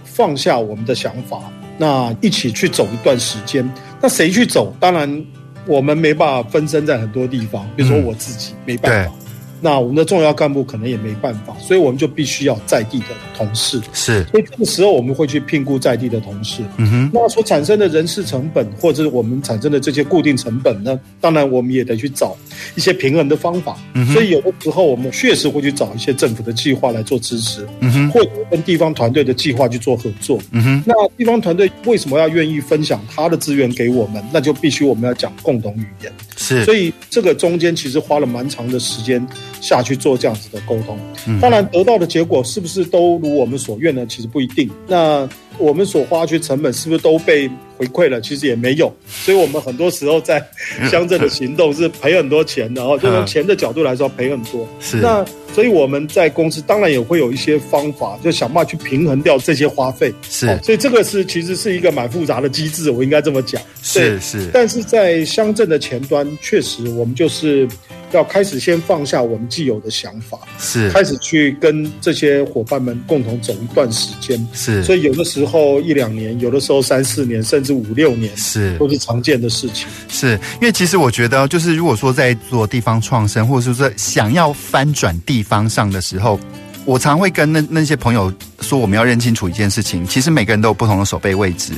[0.05, 1.41] 放下我们的想法。
[1.79, 3.67] 那一起去走一段时间，
[4.03, 4.77] 那谁去走？
[4.79, 5.27] 当然，
[5.67, 7.67] 我们没办法分身在很多地方。
[7.75, 9.15] 比如说我自己没办法，
[9.61, 13.07] 那我们的重要干部可能也没办法，所以我们就必须要在地的
[13.37, 13.81] 同事。
[13.93, 16.63] 是，所以这个时候我们会去聘雇在地的同事。
[16.79, 22.37] 嗯哼，那所产生的人事成本，或者是我们产生的这些固定成本呢，当然我们也得去找
[22.75, 23.77] 一些平衡的方法。
[23.95, 27.67] 嗯哼，所以有的时候我们确实会去找一些政府的计划来做支持。
[27.81, 30.39] 嗯哼，或者跟地方团队的计划去做合作。
[30.53, 34.23] 嗯哼，那地方团队为什么要愿意分享他的资源给我们？
[34.33, 36.13] 那就必须我们要讲共同语言。
[36.37, 39.27] 是，所以这个中间其实花了蛮长的时间
[39.61, 40.99] 下去做这样子的沟通。
[41.41, 44.07] 当然得到的结果是不是都如我们所愿呢？
[44.09, 44.71] 其实不一定。
[44.87, 48.21] 那我们所花去成本是不是都被回馈了？
[48.21, 48.93] 其实也没有。
[49.07, 50.43] 所以我们很多时候在
[50.91, 54.67] 乡镇的行动是赔很多钱的哦，就从钱的角度来说赔很多。
[54.81, 54.97] 是。
[54.97, 60.13] 那所以我们在公司当然也会有一些方法，就想办法去平衡掉这些花费。
[60.29, 60.47] 是。
[60.63, 63.61] 所以这个是其实是一个蛮复杂的机制，我应该这么讲。
[63.83, 64.49] 是是。
[64.53, 67.69] 但是在乡镇的前端，确实我们就是。
[68.13, 74.83] 要开始先放下我们既有的想法，是开始去跟这些伙伴们共同走一段时间，是。
[74.83, 79.87] 所以有的时候一两年，有的时候三四年，甚至五六年，是都是常见的事情。
[80.09, 86.39] 是因为其实我觉得，就是如果说在做地方创生，或者是说想要翻转地方上的时候。
[86.87, 91.73] 我常会跟那那些朋友说，我们要认清楚一件事情，其实每个人都有不同的手背位置。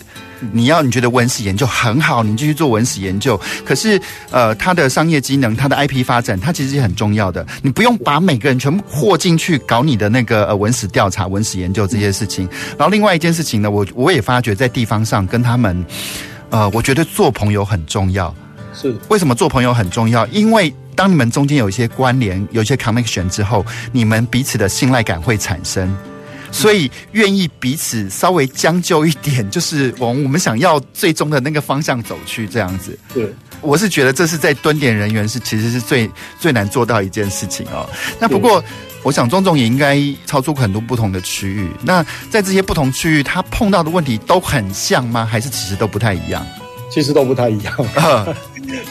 [0.53, 3.39] 你要你觉得文史研究很好，你继续做文史研究。
[3.65, 4.01] 可是，
[4.31, 7.47] 呃，它的商业机能、它的 IP 发展，它其实是很重要的。
[7.63, 12.49] 你不用把每个人全部和进去搞你的那个呃文史调查、文史研究这些事情。
[12.79, 15.85] 然后，另外一件事情呢，我我也发觉在地方上跟他们，
[16.51, 18.35] 呃，我觉得做朋友很重要。
[18.75, 20.27] 是为什么做朋友很重要？
[20.29, 25.95] 因为当你们中间有一些关联、有一些 connection 之后，你们彼此的信赖感会产生，
[26.51, 32.99] 所以愿意彼此稍微将就一点，就是往我们想要最终的那个方向走去，这样子。
[33.15, 37.89] 对，我是觉得这是在蹲点人员是其实是最最难做到一件事情哦。
[38.21, 38.63] 那不过，
[39.03, 41.69] 我想庄总也应该操作很多不同的区域。
[41.83, 45.25] 那在这些不同区域，他碰到的问题都很像吗？
[45.25, 46.47] 还是其实都不太一样？
[46.91, 47.75] 其实都不太一样，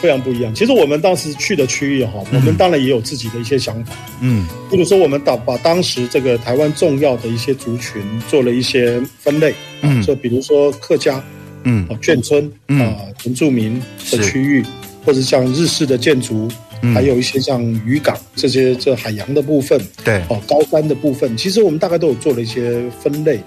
[0.02, 0.54] 非常不一样。
[0.54, 3.94] 其实我们当时去的区域哈，我们当然也有自己的一些想法。
[4.22, 9.54] 嗯，比如说我们把把当时这个台湾重要的一些族群做了一些分类。
[9.82, 11.24] 嗯，就比如说客家，
[11.64, 14.64] 嗯，眷村，啊，原住民的区域，
[15.04, 16.48] 或者像日式的建筑，
[16.94, 23.40] 还有一些像渔港这些这海洋的部分，对，哦，高山的部分，其实我们大概都有做了一些分类。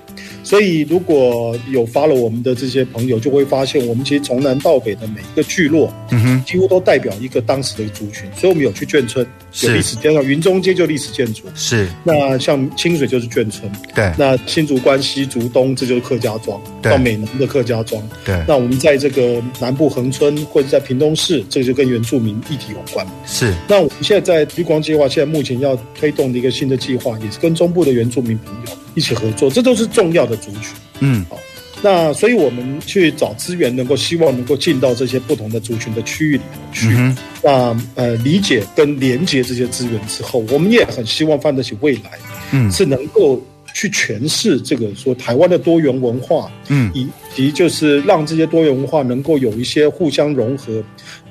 [0.42, 8.28] 所以，如果有 follow 我们的这些朋友，就会发现，我们其实从南到北的每一个聚落，嗯哼，几乎都代表一个当时的族群。
[8.36, 9.26] 所以，我们有去眷村，
[9.62, 11.88] 有历史，加上云中街就历史建筑，是。
[12.02, 14.12] 那像清水就是眷村，对。
[14.18, 16.90] 那新竹关西竹东，这就是客家庄，对。
[16.90, 18.42] 到美浓的客家庄，对。
[18.48, 23.54] 那我们在这个南部恒村或者在屏东市，这个就跟原住民议题有关，是。
[23.68, 30.72] 那我们现在在绿光计划，现在目前要推动的一个新的计划，也是跟中部的原住民朋友一起合作，这都是重要的族群。
[31.00, 31.38] 嗯，好，
[31.84, 36.88] 那所以我们去找资源，能够希望能够进到这些不同的族群的区域里头去。
[36.96, 42.12] 嗯、那呃，理解跟连接这些资源之后，我们也很希望范得起未来，
[42.52, 43.38] 嗯，是能够
[43.74, 47.06] 去诠释这个说台湾的多元文化，嗯，以
[47.36, 50.82] 及就是让这些多元文化能够有一些互相融合，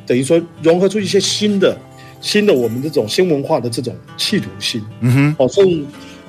[0.06, 1.76] 等于说融合出一些新的
[2.22, 4.80] 新的我们这种新文化的这种企图心。
[5.00, 5.84] 嗯哼，好，所以。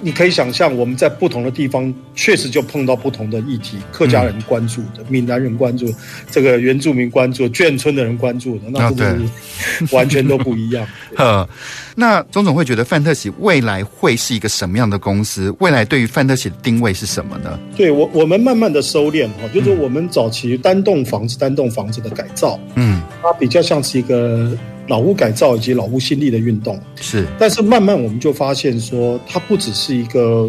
[0.04, 5.90] 你可以想象，我们在不同的地方确实就碰到不同的议题，客家人关注的，闽南人关注，
[6.30, 10.86] 这个原住民关注，眷村的人关注的，那这是完全都不一样。
[11.16, 11.48] 呵，
[11.96, 15.50] 那钟总会觉得范特喜未来会是一个什么样的公司？
[15.58, 17.58] 未来对于范特喜的定位是什么呢？
[17.74, 24.54] 对我，我们慢慢的收敛哈，就是我们早期单栋房子、单栋房子的改造，嗯，它比较像是一个。
[24.88, 26.80] 老屋改造以及老屋新力的运动。
[27.00, 30.48] 是，但是慢慢我们就发现说，它不只是一个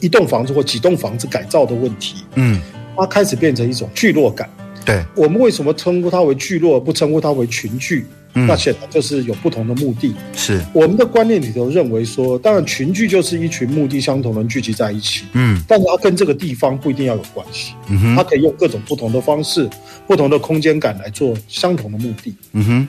[0.00, 2.60] 一栋房子或几栋房子改造的问题，嗯，
[2.96, 4.48] 它开始变成一种聚落感。
[4.84, 8.06] 对，我们为什么称呼它为聚落，不称呼它为群聚？
[8.34, 10.14] 嗯，那显然就是有不同的目的。
[10.34, 19.68] 是，我们的观念里头认为说，当然群聚就是一群目的相同的人聚集在一起，嗯，但是它跟这个地方不一定要有关系，嗯哼，它可以用各种不同的方式、
[20.06, 22.88] 不同的空间感来做相同的目的，嗯哼。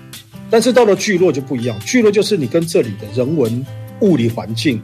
[0.50, 3.66] 但是到了聚落就不一样，聚落就是你跟这里的人文、
[4.02, 4.82] 物理环境，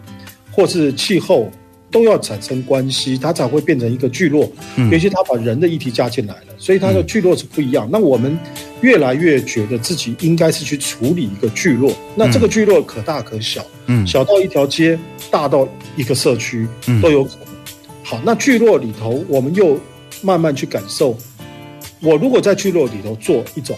[0.52, 1.52] 或是气候
[1.90, 4.52] 都要产生关系，它才会变成一个聚落。
[4.76, 7.88] 嗯，尤其他把人的议题加进来了，所以它的聚落是不一样。
[7.88, 8.38] 嗯，那我们
[8.82, 15.00] 越来越觉得自己应该是去处理一个聚落，那这个聚落可大可小，嗯，小到一条街，
[15.32, 16.68] 大到一个社区，
[17.02, 17.48] 都有可能。
[18.04, 19.80] 好，那聚落里头，我们又
[20.22, 21.18] 慢慢去感受，
[22.02, 23.76] 我如果在聚落里头做一种。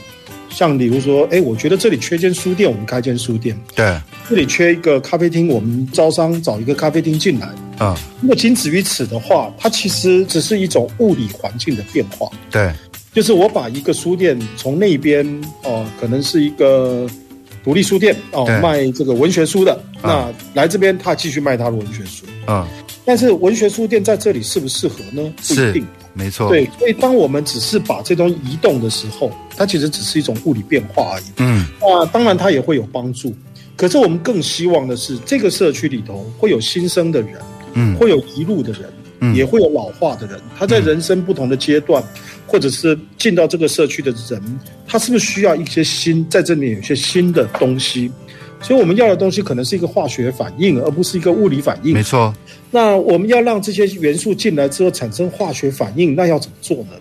[0.57, 3.55] 像比如说，哎，我觉得这里缺间书店，我们开间书店。
[3.75, 3.95] 对，
[4.27, 7.47] 这里缺一个咖啡厅，我们招商找一个咖啡厅进来。
[7.79, 12.27] 嗯，如果仅止于此的话，它其实只是一种物理环境的变化。
[12.49, 12.73] 对，
[13.13, 15.23] 就是我把一个书店从那边
[15.63, 17.07] 哦、呃，可能是一个
[17.63, 22.25] 独立书店哦、呃，卖这个文学书的，嗯、那来这边他继续卖他的文学书。
[22.47, 22.65] 嗯，
[23.07, 25.33] 但是文学书店在这里适不适合呢？
[25.47, 25.87] 不一定。
[26.11, 31.23] 没错，对，所以当我们只是把这东西移动的时候，它其实只是一种物理变化而已。
[31.37, 33.33] 嗯，那当然它也会有帮助，
[33.77, 37.35] 可是我们更希望的是，这个社区里头会有新生的人，
[37.75, 38.89] 嗯，会有移入的人，
[39.21, 40.37] 嗯，也会有老化的人。
[40.57, 48.11] 他在人生不同的阶段，嗯，或者是进到这个社区的人，他是不是需要一些新，在这里有些新的东西？
[48.59, 51.93] 所以我们要的东西可能是一个化学反应，而不是一个物理反应。
[51.93, 52.33] 没错。
[52.71, 56.91] 那我们要让这些元素进来之后产生化学反应，那要怎么做呢？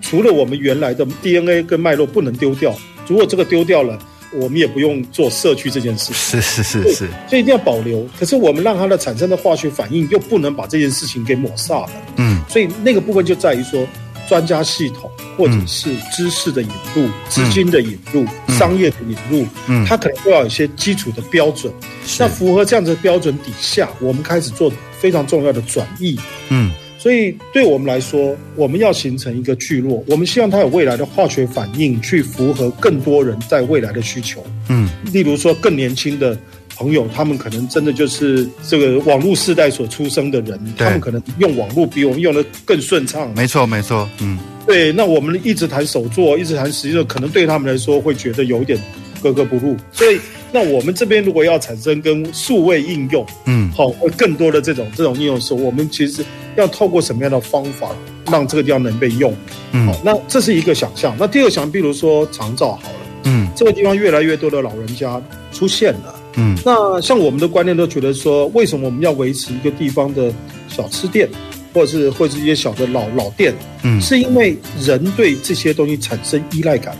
[0.00, 3.98] 除了我们原来的 DNA 跟脉络不能丢掉，如果这个丢掉了，
[4.34, 6.12] 我们也不用做社区这件事。
[6.12, 8.06] 是是是是，所以一定要保留。
[8.18, 11.90] 可是我们让它的产生的化学反应又不能把这件事情给抹煞了。
[12.16, 13.86] 嗯，所以那个部分就在于说。
[14.26, 21.70] 专家系统，或者是知识的引入、资、嗯、金的引入、嗯、商业的引入，嗯，它可能都要有一些基础的标准。
[22.18, 24.72] 那符合这样子的标准底下，我们开始做
[25.04, 26.18] 非常重要的转移。
[26.48, 34.42] 嗯，所以对我们来说，我们要形成一个聚落，我们希望它有未来的化学反应，去符合更多人在未来的需求。
[34.70, 36.34] 嗯，例如说更年轻的。
[36.76, 43.32] 朋友，他们可能真的就是这个网络世代所出生的人，他们可能用网络比我们用的更顺畅。
[43.36, 44.36] 没错，没错，嗯，
[44.66, 44.90] 对。
[44.90, 48.76] 那我们一直谈手作，一直谈实际上，可能对他们来说会觉得有一点
[49.22, 49.76] 格格不入。
[49.92, 50.18] 所以，
[50.54, 56.24] 那我们这边如果要产生跟数位应用，嗯，好，或更多的这种这种应用的时候，我们其实
[56.54, 57.90] 要透过什么样的方法
[58.30, 59.34] 让这个地方能被用？
[59.72, 61.12] 嗯，好，那这是一个想象。
[61.18, 66.14] 那第二个想，比如说长照好了，嗯，这个地方越来越多的老人家出现了。
[66.36, 70.32] 嗯，那像我们的观念都觉得说，为什么我们要维持一个地方的
[70.68, 71.28] 小吃店，
[71.72, 73.52] 或者是或者是一些小的老老店？
[73.82, 76.96] 嗯，是因为人对这些东西产生依赖感，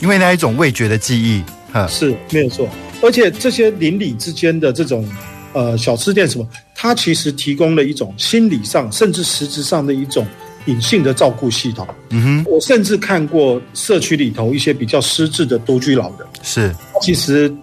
[0.00, 1.42] 因为那一种味觉的记忆，
[1.72, 2.68] 哈，是没有错。
[3.02, 5.06] 而且这些邻里之间的这种
[5.52, 10.26] 呃小吃店什么，它其实提供了一种心理上甚至实质上的一种
[10.64, 11.86] 隐性的照顾系统。
[12.08, 17.54] 嗯哼，我甚至看过社区里头一些比较失智的独居老人，是其实。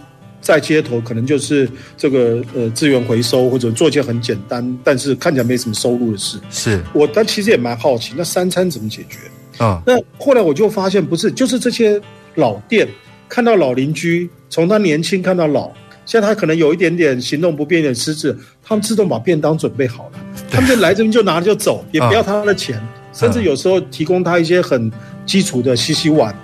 [0.41, 6.39] 在街头可能就是这个呃资源回收或者做一些很简单，但是看起来没什么收入的事。
[6.49, 9.19] 是我，但其实也蛮好奇，那三餐怎么解决？
[9.57, 12.01] 啊、哦，那后来我就发现不是，就是这些
[12.35, 12.87] 老店
[13.29, 15.71] 看到老邻居，从他年轻看到老，
[16.05, 20.19] 现在他可能有一点点行动不便，一点失智，他们自动把便当准备好了，
[20.49, 22.81] 他们就来这边就拿着就走，也不要他的钱，哦、
[23.13, 24.91] 甚至有时候提供他一些很
[25.25, 26.35] 基础的洗洗碗、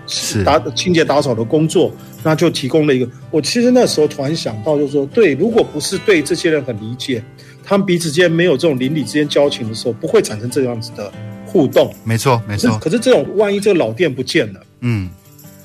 [0.45, 1.91] 打清洁打扫的工作。
[2.27, 7.23] 那就提供了一个，我其实那时候突然想到，就是说，对，如果不是对这些人很理解，
[7.63, 11.13] 他们彼此间没有这种邻里之间交情的时候，不会产生这样子的
[11.45, 11.93] 互动。
[12.03, 12.75] 没错，没错。
[12.79, 15.07] 可是这种万一这个老店不见了，嗯，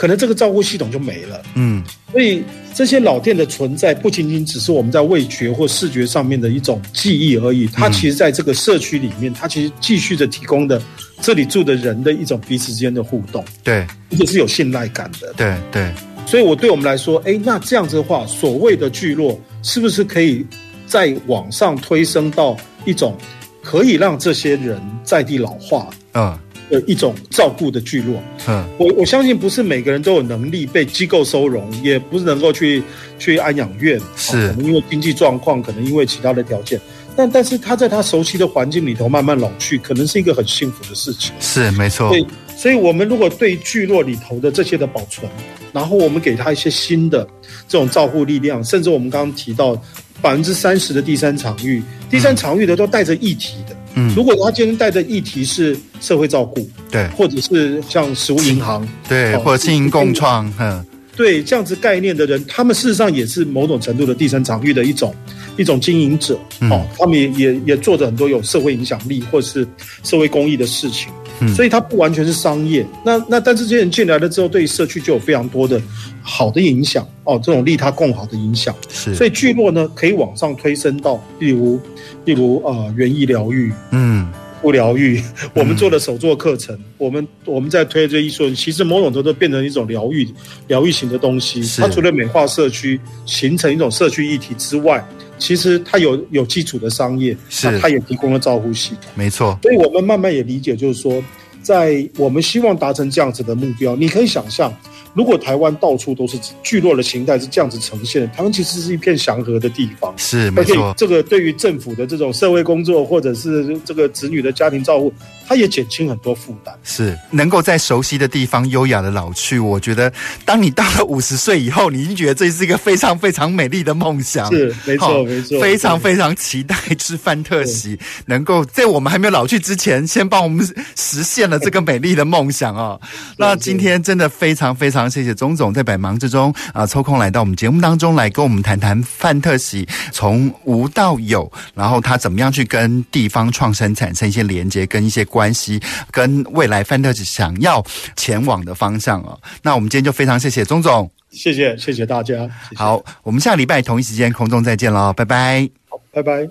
[0.01, 1.85] 可能这个照顾系统就没了，嗯。
[2.11, 2.43] 所以
[2.73, 10.81] 这些老店的存在，不仅仅只是我们在味觉或视觉上面的一种记忆而已，它其实在这个社区里面，它其实继续的提供的
[11.21, 15.93] 这里住的人的一种彼此之间的互动，对，而且是有信赖感的，对对。
[16.27, 20.47] 所以，我对我们来说，哎，那这样子的话，所谓的聚落，是不是可以
[20.87, 23.15] 再往上推升到一种
[23.63, 26.39] 可以让这些人在地老化，嗯，
[26.71, 28.23] 的一种照顾的聚落？
[28.49, 32.83] 嗯，我我相信不是每个人都有能力被机构收容，也不是能够去
[33.19, 36.81] 去安养院，是，可能因为经济状况，可能因为其他的条件，
[37.17, 41.33] 但但是他在他熟悉的环境里头慢慢老去，可能是一个很幸福的事情。
[41.41, 42.09] 是，没错。
[42.11, 42.25] 对。
[42.57, 45.27] 所以，我们如果对聚落里头的这些的保存，
[45.73, 47.27] 然后我们给他一些新的
[47.67, 49.75] 这种照护力量，甚至我们刚刚提到
[50.21, 53.75] 百分之三十的第三场域，第三场域的都带着议题的。
[53.90, 60.85] 嗯，如果他今天带的议题是社会照顾，对，或者是像食物银行，对，或者经营共创，嗯，
[61.17, 65.15] 对，这样子概念的人，他们事实上也是某种程度的第三场域的一种
[65.57, 66.39] 一种经营者。
[66.71, 69.67] 哦，他们也也也做着很多有社会影响力或者是
[70.03, 71.09] 社会公益的事情。
[71.55, 75.81] 所以它不完全是商业，那那但是这些人进来了之后，对社区就有非常多的
[76.23, 78.75] 好的影响哦，这种利他共好的影响。
[78.89, 81.81] 是，所以聚落呢可以往上推升到，例如
[82.25, 84.31] 例如呃园艺疗愈，嗯，
[84.63, 85.23] 物疗愈，
[85.55, 90.29] 我们做的手作课程，嗯、我们我们在推这艺术，其实某种程度变成一种疗愈
[90.69, 91.63] 疗愈型的东西。
[91.81, 95.03] 它除了美化社区，形成一种社区议题之外。
[95.41, 99.59] 其实它有有基础的商业，是它也提供了照护系统，没错。
[99.63, 101.21] 所以我们慢慢也理解，就是说，
[101.63, 104.73] 在我们希望达成这样子的目标，你可以想象，
[105.15, 110.15] 如果台湾到处都是聚落的形态是这样子呈现的，台湾其实是一片祥和的地方。
[110.17, 115.13] 是没错，这个对于政府的这种社会工作，或者是这个子女的家庭照顾，
[115.51, 116.73] 它也减轻很多负担。
[116.85, 120.13] 是能够在熟悉的地方优雅的老去，我觉得
[120.45, 124.49] 当你到了五十岁以后，你已经觉得这是一个非常非常美丽的梦想。
[124.53, 133.01] 是没错没错，非常非常期待吃范特喜，能够在我们还没有老去之前，先帮我们实现了这个美丽的梦想哦。
[133.37, 145.81] 那今天真的非常非常谢谢钟总在百忙之中啊抽空来到我们节目当中来跟我们谈谈范特喜从无到有，然后他怎么样去跟地方创生产生一些连接跟一些关系，
[146.11, 147.81] 跟未来范特喜想要
[148.17, 149.41] 前往的方向哦。
[149.63, 152.35] 那我们今天就非常谢谢钟总，谢谢谢谢大家。
[152.69, 152.77] 谢谢。
[152.77, 155.69] 好，我们下礼拜同一时间空中再见喽，拜拜。
[155.89, 156.49] 好，拜拜。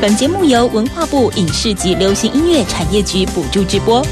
[0.00, 4.04] 本节目由文化部影视及流行音乐产业局补助直播。